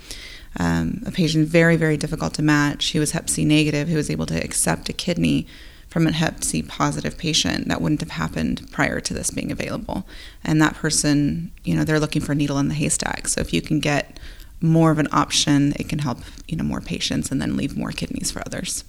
um, 0.59 1.03
a 1.07 1.11
patient 1.11 1.49
very, 1.49 1.77
very 1.77 1.97
difficult 1.97 2.35
to 2.35 2.42
match 2.42 2.92
who 2.92 3.01
was 3.01 3.12
Hep 3.12 3.29
C 3.29 3.44
negative 3.44 3.88
who 3.88 3.97
was 3.97 4.11
able 4.11 4.27
to 4.27 4.42
accept 4.42 4.88
a 4.88 4.92
kidney 4.92 5.47
from 5.88 6.07
a 6.07 6.12
Hep 6.12 6.44
C 6.44 6.62
positive 6.62 7.16
patient 7.16 7.68
that 7.68 7.81
wouldn't 7.81 8.01
have 8.01 8.11
happened 8.11 8.68
prior 8.70 9.01
to 9.01 9.14
this 9.14 9.31
being 9.31 9.51
available. 9.51 10.07
And 10.44 10.61
that 10.61 10.74
person, 10.74 11.51
you 11.64 11.74
know, 11.74 11.85
they're 11.85 12.01
looking 12.01 12.22
for 12.22 12.33
a 12.33 12.35
needle 12.35 12.59
in 12.59 12.68
the 12.68 12.74
haystack. 12.74 13.29
So 13.29 13.40
if 13.40 13.53
you 13.53 13.62
can 13.62 13.81
get 13.81 14.18
more 14.61 14.90
of 14.90 14.98
an 14.98 15.09
option, 15.12 15.72
it 15.77 15.88
can 15.88 16.01
help, 16.01 16.18
you 16.46 16.57
know, 16.57 16.64
more 16.64 16.81
patients 16.81 17.31
and 17.31 17.40
then 17.40 17.57
leave 17.57 17.77
more 17.77 17.90
kidneys 17.90 18.31
for 18.31 18.42
others. 18.44 18.85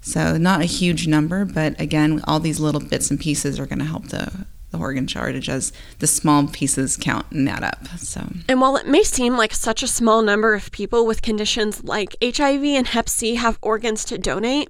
So 0.00 0.36
not 0.36 0.60
a 0.60 0.66
huge 0.66 1.08
number, 1.08 1.44
but 1.44 1.78
again, 1.80 2.22
all 2.24 2.40
these 2.40 2.60
little 2.60 2.80
bits 2.80 3.10
and 3.10 3.18
pieces 3.18 3.58
are 3.58 3.66
going 3.66 3.80
to 3.80 3.84
help 3.84 4.08
the 4.08 4.46
the 4.70 4.78
organ 4.78 5.06
shortage 5.06 5.48
as 5.48 5.72
the 5.98 6.06
small 6.06 6.46
pieces 6.46 6.96
count 6.96 7.24
and 7.30 7.48
add 7.48 7.64
up. 7.64 7.86
So, 7.96 8.30
and 8.48 8.60
while 8.60 8.76
it 8.76 8.86
may 8.86 9.02
seem 9.02 9.36
like 9.36 9.54
such 9.54 9.82
a 9.82 9.88
small 9.88 10.22
number 10.22 10.54
of 10.54 10.70
people 10.72 11.06
with 11.06 11.22
conditions 11.22 11.84
like 11.84 12.16
HIV 12.22 12.64
and 12.64 12.86
Hep 12.86 13.08
C 13.08 13.36
have 13.36 13.58
organs 13.62 14.04
to 14.06 14.18
donate, 14.18 14.68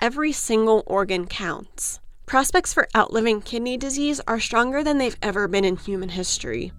Every 0.00 0.30
single 0.30 0.84
organ 0.86 1.26
counts. 1.26 1.98
Prospects 2.24 2.72
for 2.72 2.86
outliving 2.96 3.40
kidney 3.40 3.76
disease 3.76 4.20
are 4.28 4.38
stronger 4.38 4.84
than 4.84 4.98
they've 4.98 5.16
ever 5.22 5.48
been 5.48 5.64
in 5.64 5.76
human 5.76 6.10
history. 6.10 6.72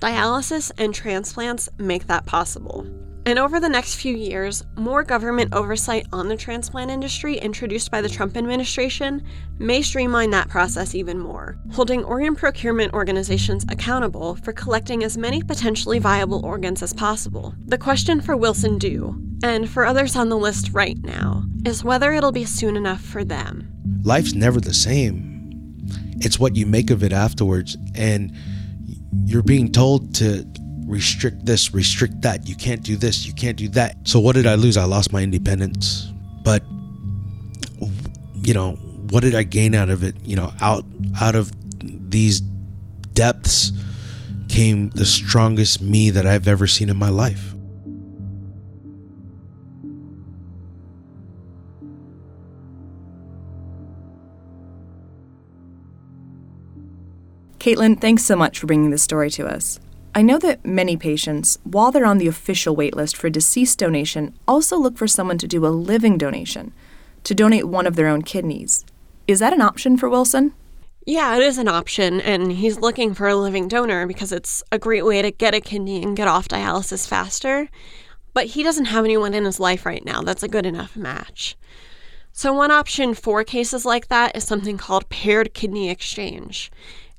Dialysis 0.00 0.70
and 0.76 0.94
transplants 0.94 1.70
make 1.78 2.08
that 2.08 2.26
possible. 2.26 2.86
And 3.28 3.38
over 3.38 3.60
the 3.60 3.68
next 3.68 3.96
few 3.96 4.16
years, 4.16 4.64
more 4.74 5.04
government 5.04 5.52
oversight 5.52 6.06
on 6.14 6.28
the 6.28 6.36
transplant 6.36 6.90
industry 6.90 7.36
introduced 7.36 7.90
by 7.90 8.00
the 8.00 8.08
Trump 8.08 8.38
administration 8.38 9.22
may 9.58 9.82
streamline 9.82 10.30
that 10.30 10.48
process 10.48 10.94
even 10.94 11.18
more, 11.18 11.58
holding 11.72 12.02
organ 12.04 12.34
procurement 12.34 12.94
organizations 12.94 13.66
accountable 13.68 14.36
for 14.36 14.54
collecting 14.54 15.04
as 15.04 15.18
many 15.18 15.42
potentially 15.42 15.98
viable 15.98 16.42
organs 16.42 16.82
as 16.82 16.94
possible. 16.94 17.52
The 17.66 17.76
question 17.76 18.22
for 18.22 18.34
Wilson 18.34 18.78
Du, 18.78 19.22
and 19.42 19.68
for 19.68 19.84
others 19.84 20.16
on 20.16 20.30
the 20.30 20.38
list 20.38 20.70
right 20.72 20.96
now, 21.02 21.44
is 21.66 21.84
whether 21.84 22.14
it'll 22.14 22.32
be 22.32 22.46
soon 22.46 22.78
enough 22.78 23.02
for 23.02 23.24
them. 23.24 23.70
Life's 24.04 24.32
never 24.32 24.58
the 24.58 24.72
same. 24.72 25.76
It's 26.20 26.38
what 26.38 26.56
you 26.56 26.64
make 26.64 26.90
of 26.90 27.02
it 27.02 27.12
afterwards. 27.12 27.76
And 27.94 28.34
you're 29.26 29.42
being 29.42 29.70
told 29.70 30.14
to 30.14 30.46
restrict 30.88 31.44
this, 31.44 31.74
restrict 31.74 32.22
that. 32.22 32.48
You 32.48 32.56
can't 32.56 32.82
do 32.82 32.96
this, 32.96 33.26
you 33.26 33.34
can't 33.34 33.56
do 33.56 33.68
that. 33.70 33.96
So 34.08 34.18
what 34.18 34.34
did 34.34 34.46
I 34.46 34.54
lose? 34.54 34.76
I 34.76 34.84
lost 34.84 35.12
my 35.12 35.22
independence. 35.22 36.10
But 36.42 36.64
you 38.34 38.54
know, 38.54 38.72
what 39.10 39.22
did 39.22 39.34
I 39.34 39.42
gain 39.42 39.74
out 39.74 39.90
of 39.90 40.02
it? 40.02 40.16
You 40.24 40.36
know, 40.36 40.52
out 40.60 40.84
out 41.20 41.34
of 41.34 41.52
these 41.80 42.40
depths 42.40 43.72
came 44.48 44.88
the 44.90 45.04
strongest 45.04 45.82
me 45.82 46.10
that 46.10 46.26
I've 46.26 46.48
ever 46.48 46.66
seen 46.66 46.88
in 46.88 46.96
my 46.96 47.10
life. 47.10 47.54
Caitlin, 57.58 58.00
thanks 58.00 58.24
so 58.24 58.34
much 58.34 58.58
for 58.58 58.66
bringing 58.66 58.90
this 58.90 59.02
story 59.02 59.30
to 59.32 59.46
us. 59.46 59.78
I 60.18 60.22
know 60.22 60.38
that 60.38 60.66
many 60.66 60.96
patients, 60.96 61.60
while 61.62 61.92
they're 61.92 62.04
on 62.04 62.18
the 62.18 62.26
official 62.26 62.74
waitlist 62.74 63.14
for 63.14 63.30
deceased 63.30 63.78
donation, 63.78 64.36
also 64.48 64.76
look 64.76 64.98
for 64.98 65.06
someone 65.06 65.38
to 65.38 65.46
do 65.46 65.64
a 65.64 65.68
living 65.68 66.18
donation, 66.18 66.72
to 67.22 67.36
donate 67.36 67.68
one 67.68 67.86
of 67.86 67.94
their 67.94 68.08
own 68.08 68.22
kidneys. 68.22 68.84
Is 69.28 69.38
that 69.38 69.52
an 69.52 69.60
option 69.60 69.96
for 69.96 70.08
Wilson? 70.08 70.54
Yeah, 71.06 71.36
it 71.36 71.44
is 71.44 71.56
an 71.56 71.68
option, 71.68 72.20
and 72.20 72.50
he's 72.50 72.80
looking 72.80 73.14
for 73.14 73.28
a 73.28 73.36
living 73.36 73.68
donor 73.68 74.08
because 74.08 74.32
it's 74.32 74.64
a 74.72 74.78
great 74.80 75.04
way 75.04 75.22
to 75.22 75.30
get 75.30 75.54
a 75.54 75.60
kidney 75.60 76.02
and 76.02 76.16
get 76.16 76.26
off 76.26 76.48
dialysis 76.48 77.06
faster. 77.06 77.68
But 78.34 78.46
he 78.46 78.64
doesn't 78.64 78.86
have 78.86 79.04
anyone 79.04 79.34
in 79.34 79.44
his 79.44 79.60
life 79.60 79.86
right 79.86 80.04
now 80.04 80.22
that's 80.22 80.42
a 80.42 80.48
good 80.48 80.66
enough 80.66 80.96
match. 80.96 81.56
So, 82.32 82.52
one 82.52 82.72
option 82.72 83.14
for 83.14 83.44
cases 83.44 83.84
like 83.84 84.08
that 84.08 84.36
is 84.36 84.42
something 84.42 84.78
called 84.78 85.08
paired 85.10 85.54
kidney 85.54 85.90
exchange. 85.90 86.72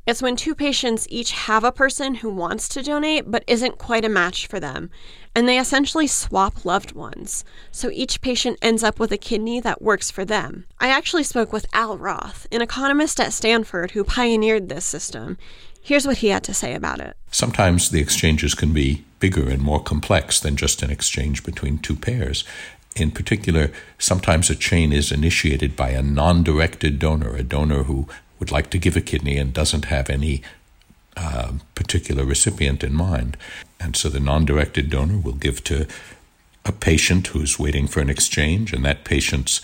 It's 0.10 0.24
when 0.24 0.36
two 0.36 0.56
patients 0.56 1.06
each 1.12 1.34
have 1.34 1.63
a 1.63 1.72
person 1.72 2.15
who 2.15 2.32
wants 2.32 2.67
to 2.69 2.82
donate 2.82 3.30
but 3.30 3.43
isn't 3.45 3.78
quite 3.78 4.04
a 4.04 4.10
match 4.10 4.48
for 4.48 4.60
them, 4.60 4.89
and 5.36 5.48
they 5.48 5.60
essentially 5.60 6.08
swap 6.08 6.65
loved 6.65 6.93
ones. 6.93 7.45
So 7.72 7.91
each 7.91 8.19
patient 8.19 8.58
ends 8.60 8.84
up 8.84 8.98
with 8.98 9.12
a 9.12 9.19
kidney 9.19 9.60
that 9.60 9.84
works 9.84 10.10
for 10.10 10.26
them. 10.26 10.65
I 10.80 10.89
actually 10.89 11.26
spoke 11.26 11.54
with 11.54 11.67
Al 11.74 11.95
Roth, 11.95 12.48
an 12.52 12.63
economist 12.63 13.19
at 13.19 13.34
Stanford 13.34 13.91
who 13.91 14.04
pioneered 14.04 14.67
this 14.67 14.84
system. 14.84 15.38
Here's 15.80 16.08
what 16.08 16.17
he 16.17 16.30
had 16.30 16.43
to 16.45 16.56
say 16.56 16.74
about 16.74 17.00
it. 17.00 17.15
Sometimes 17.30 17.91
the 17.91 18.02
exchanges 18.02 18.56
can 18.56 18.74
be 18.74 19.06
bigger 19.19 19.48
and 19.48 19.62
more 19.62 19.84
complex 19.84 20.39
than 20.39 20.56
just 20.56 20.82
an 20.82 20.89
exchange 20.89 21.43
between 21.43 21.78
two 21.78 21.95
pairs. 21.95 22.43
In 22.95 23.12
particular, 23.12 23.72
sometimes 24.00 24.50
a 24.50 24.56
chain 24.56 24.91
is 24.91 25.12
initiated 25.12 25.76
by 25.76 25.91
a 25.91 26.02
non 26.02 26.41
directed 26.41 26.98
donor, 26.98 27.36
a 27.36 27.43
donor 27.43 27.84
who 27.84 28.08
would 28.39 28.52
like 28.52 28.69
to 28.71 28.78
give 28.78 28.95
a 28.95 29.02
kidney 29.02 29.38
and 29.38 29.54
doesn't 29.54 29.86
have 29.86 30.10
any 30.10 30.41
uh, 31.17 31.52
particular 31.75 32.23
recipient 32.23 32.84
in 32.84 32.93
mind. 32.93 33.38
And 33.80 33.95
so 33.95 34.10
the 34.10 34.19
non 34.19 34.45
directed 34.45 34.89
donor 34.89 35.17
will 35.17 35.34
give 35.34 35.63
to 35.65 35.88
a 36.65 36.71
patient 36.71 37.28
who's 37.28 37.60
waiting 37.60 37.88
for 37.88 37.99
an 37.99 38.10
exchange, 38.10 38.73
and 38.73 38.86
that 38.86 39.04
patient's 39.04 39.62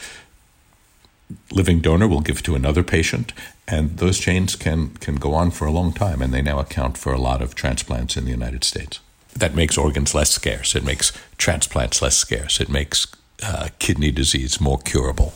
living 1.51 1.79
donor 1.79 2.07
will 2.07 2.21
give 2.21 2.43
to 2.43 2.55
another 2.55 2.83
patient. 2.83 3.33
And 3.67 3.97
those 3.97 4.19
chains 4.19 4.55
can, 4.55 4.89
can 4.97 5.15
go 5.15 5.33
on 5.33 5.51
for 5.51 5.65
a 5.65 5.71
long 5.71 5.91
time, 5.93 6.21
and 6.21 6.33
they 6.33 6.41
now 6.41 6.59
account 6.59 6.97
for 6.97 7.13
a 7.13 7.19
lot 7.19 7.41
of 7.41 7.55
transplants 7.55 8.15
in 8.15 8.25
the 8.25 8.31
United 8.31 8.63
States. 8.63 8.99
That 9.33 9.55
makes 9.55 9.77
organs 9.77 10.13
less 10.13 10.31
scarce. 10.31 10.75
It 10.75 10.83
makes 10.83 11.11
transplants 11.37 12.01
less 12.01 12.15
scarce. 12.15 12.61
It 12.61 12.69
makes 12.69 13.07
uh, 13.43 13.69
kidney 13.79 14.11
disease 14.11 14.61
more 14.61 14.77
curable. 14.77 15.33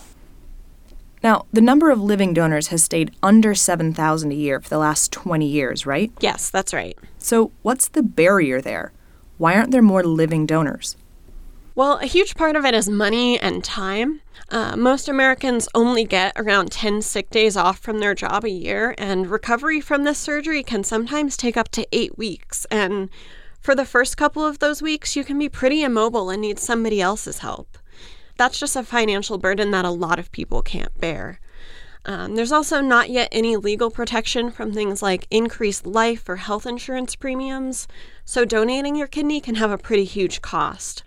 Now, 1.22 1.46
the 1.52 1.62
number 1.62 1.90
of 1.90 2.02
living 2.02 2.34
donors 2.34 2.68
has 2.68 2.84
stayed 2.84 3.12
under 3.22 3.54
7,000 3.54 4.32
a 4.32 4.36
year 4.36 4.62
for 4.62 4.70
the 4.70 4.78
last 4.78 5.12
20 5.12 5.46
years, 5.46 5.86
right? 5.86 6.12
Yes, 6.22 6.50
that's 6.50 6.74
right. 6.74 6.98
So, 7.18 7.52
what's 7.62 7.90
the 7.90 8.04
barrier 8.04 8.62
there? 8.62 8.94
Why 9.38 9.56
aren't 9.56 9.72
there 9.72 9.82
more 9.82 10.04
living 10.04 10.46
donors? 10.46 10.96
Well, 11.76 11.98
a 12.00 12.06
huge 12.06 12.36
part 12.36 12.56
of 12.56 12.66
it 12.66 12.74
is 12.74 12.90
money 12.90 13.40
and 13.40 13.64
time. 13.64 14.22
Uh, 14.50 14.76
most 14.76 15.08
Americans 15.08 15.68
only 15.76 16.04
get 16.04 16.34
around 16.36 16.72
10 16.72 17.02
sick 17.02 17.30
days 17.30 17.56
off 17.56 17.80
from 17.80 18.00
their 18.00 18.16
job 18.16 18.46
a 18.46 18.50
year, 18.50 18.96
and 18.98 19.30
recovery 19.30 19.82
from 19.82 20.04
this 20.04 20.18
surgery 20.18 20.64
can 20.64 20.84
sometimes 20.84 21.38
take 21.38 21.58
up 21.58 21.70
to 21.70 21.88
eight 21.92 22.18
weeks. 22.18 22.66
And 22.72 23.10
for 23.60 23.76
the 23.76 23.86
first 23.86 24.18
couple 24.18 24.46
of 24.46 24.60
those 24.60 24.82
weeks, 24.82 25.16
you 25.16 25.24
can 25.26 25.38
be 25.38 25.50
pretty 25.50 25.84
immobile 25.84 26.30
and 26.30 26.42
need 26.42 26.60
somebody 26.60 27.02
else's 27.02 27.40
help 27.40 27.78
that's 28.40 28.58
just 28.58 28.78
a 28.78 28.84
financial 28.84 29.38
burden 29.38 29.72
that 29.72 29.84
a 29.84 29.92
lot 29.92 30.18
of 30.18 30.32
people 30.32 30.62
can't 30.62 30.98
bear. 30.98 31.42
Um, 32.06 32.36
there's 32.36 32.54
also 32.54 32.80
not 32.80 33.10
yet 33.10 33.28
any 33.34 33.58
legal 33.58 33.92
protection 33.92 34.50
from 34.50 34.72
things 34.72 35.02
like 35.02 35.28
increased 35.30 35.86
life 35.86 36.30
or 36.30 36.38
health 36.38 36.66
insurance 36.66 37.18
premiums, 37.18 37.86
so 38.24 38.46
donating 38.46 38.96
your 38.96 39.08
kidney 39.08 39.42
can 39.42 39.56
have 39.56 39.72
a 39.72 39.78
pretty 39.78 40.06
huge 40.06 40.42
cost. 40.42 41.04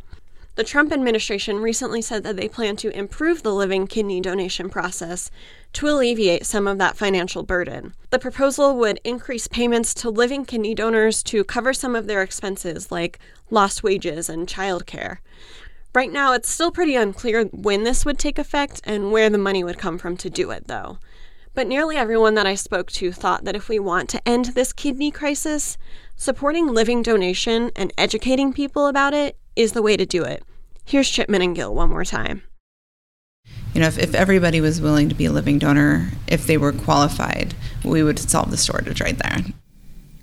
The 0.56 0.64
Trump 0.64 0.92
administration 0.92 1.60
recently 1.60 2.02
said 2.02 2.22
that 2.24 2.36
they 2.36 2.46
plan 2.46 2.76
to 2.76 2.94
improve 2.94 3.42
the 3.42 3.54
living 3.54 3.86
kidney 3.86 4.20
donation 4.20 4.68
process 4.68 5.30
to 5.72 5.88
alleviate 5.88 6.44
some 6.44 6.66
of 6.68 6.76
that 6.76 6.98
financial 6.98 7.42
burden. 7.42 7.94
The 8.10 8.18
proposal 8.18 8.76
would 8.76 9.00
increase 9.04 9.48
payments 9.48 9.94
to 9.94 10.10
living 10.10 10.44
kidney 10.44 10.74
donors 10.74 11.22
to 11.22 11.44
cover 11.44 11.72
some 11.72 11.96
of 11.96 12.06
their 12.06 12.20
expenses 12.20 12.92
like 12.92 13.18
lost 13.48 13.82
wages 13.82 14.28
and 14.28 14.46
childcare. 14.46 15.18
Right 15.94 16.10
now, 16.10 16.32
it's 16.32 16.48
still 16.48 16.70
pretty 16.70 16.96
unclear 16.96 17.44
when 17.46 17.82
this 17.84 18.06
would 18.06 18.18
take 18.18 18.38
effect 18.38 18.80
and 18.84 19.12
where 19.12 19.28
the 19.28 19.36
money 19.36 19.62
would 19.62 19.78
come 19.78 19.98
from 19.98 20.16
to 20.18 20.30
do 20.30 20.50
it, 20.50 20.66
though. 20.66 20.98
But 21.54 21.66
nearly 21.66 21.96
everyone 21.98 22.34
that 22.34 22.46
I 22.46 22.54
spoke 22.54 22.90
to 22.92 23.12
thought 23.12 23.44
that 23.44 23.56
if 23.56 23.68
we 23.68 23.78
want 23.78 24.08
to 24.10 24.28
end 24.28 24.46
this 24.46 24.72
kidney 24.72 25.10
crisis, 25.10 25.76
supporting 26.16 26.68
living 26.68 27.02
donation 27.02 27.70
and 27.76 27.92
educating 27.98 28.54
people 28.54 28.86
about 28.86 29.12
it 29.12 29.36
is 29.54 29.72
the 29.72 29.82
way 29.82 29.98
to 29.98 30.06
do 30.06 30.24
it. 30.24 30.42
Here's 30.86 31.10
Chipman 31.10 31.42
and 31.42 31.54
Gill 31.54 31.74
one 31.74 31.90
more 31.90 32.06
time. 32.06 32.42
You 33.74 33.82
know, 33.82 33.86
if, 33.86 33.98
if 33.98 34.14
everybody 34.14 34.62
was 34.62 34.80
willing 34.80 35.10
to 35.10 35.14
be 35.14 35.26
a 35.26 35.32
living 35.32 35.58
donor, 35.58 36.10
if 36.26 36.46
they 36.46 36.56
were 36.56 36.72
qualified, 36.72 37.54
we 37.84 38.02
would 38.02 38.18
solve 38.18 38.50
the 38.50 38.56
shortage 38.56 39.02
right 39.02 39.18
there. 39.18 39.44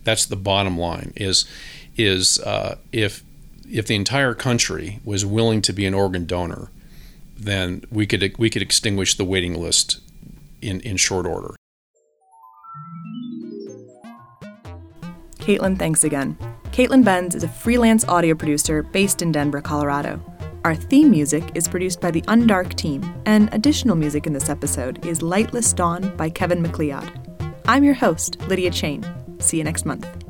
That's 0.03 0.25
the 0.25 0.35
bottom 0.35 0.79
line. 0.79 1.13
Is 1.15 1.45
is 1.95 2.39
uh, 2.39 2.77
if 2.91 3.23
if 3.71 3.87
the 3.87 3.95
entire 3.95 4.33
country 4.33 4.99
was 5.03 5.25
willing 5.25 5.61
to 5.61 5.73
be 5.73 5.85
an 5.85 5.93
organ 5.93 6.25
donor, 6.25 6.69
then 7.37 7.83
we 7.91 8.05
could 8.05 8.35
we 8.37 8.49
could 8.49 8.61
extinguish 8.61 9.15
the 9.15 9.23
waiting 9.23 9.53
list 9.53 9.99
in, 10.61 10.81
in 10.81 10.97
short 10.97 11.25
order. 11.25 11.55
Caitlin, 15.37 15.77
thanks 15.79 16.03
again. 16.03 16.37
Caitlin 16.71 17.03
Benz 17.03 17.33
is 17.33 17.43
a 17.43 17.47
freelance 17.47 18.07
audio 18.07 18.35
producer 18.35 18.83
based 18.83 19.21
in 19.21 19.31
Denver, 19.31 19.61
Colorado. 19.61 20.21
Our 20.63 20.75
theme 20.75 21.09
music 21.09 21.51
is 21.55 21.67
produced 21.67 22.01
by 22.01 22.11
the 22.11 22.21
Undark 22.23 22.73
team, 22.75 23.01
and 23.25 23.51
additional 23.53 23.95
music 23.95 24.27
in 24.27 24.33
this 24.33 24.49
episode 24.49 25.05
is 25.05 25.19
Lightless 25.19 25.73
Dawn 25.73 26.15
by 26.17 26.29
Kevin 26.29 26.61
MacLeod. 26.61 27.11
I'm 27.65 27.83
your 27.83 27.93
host, 27.93 28.39
Lydia 28.47 28.71
Chain. 28.71 29.05
See 29.39 29.57
you 29.57 29.63
next 29.63 29.85
month. 29.85 30.28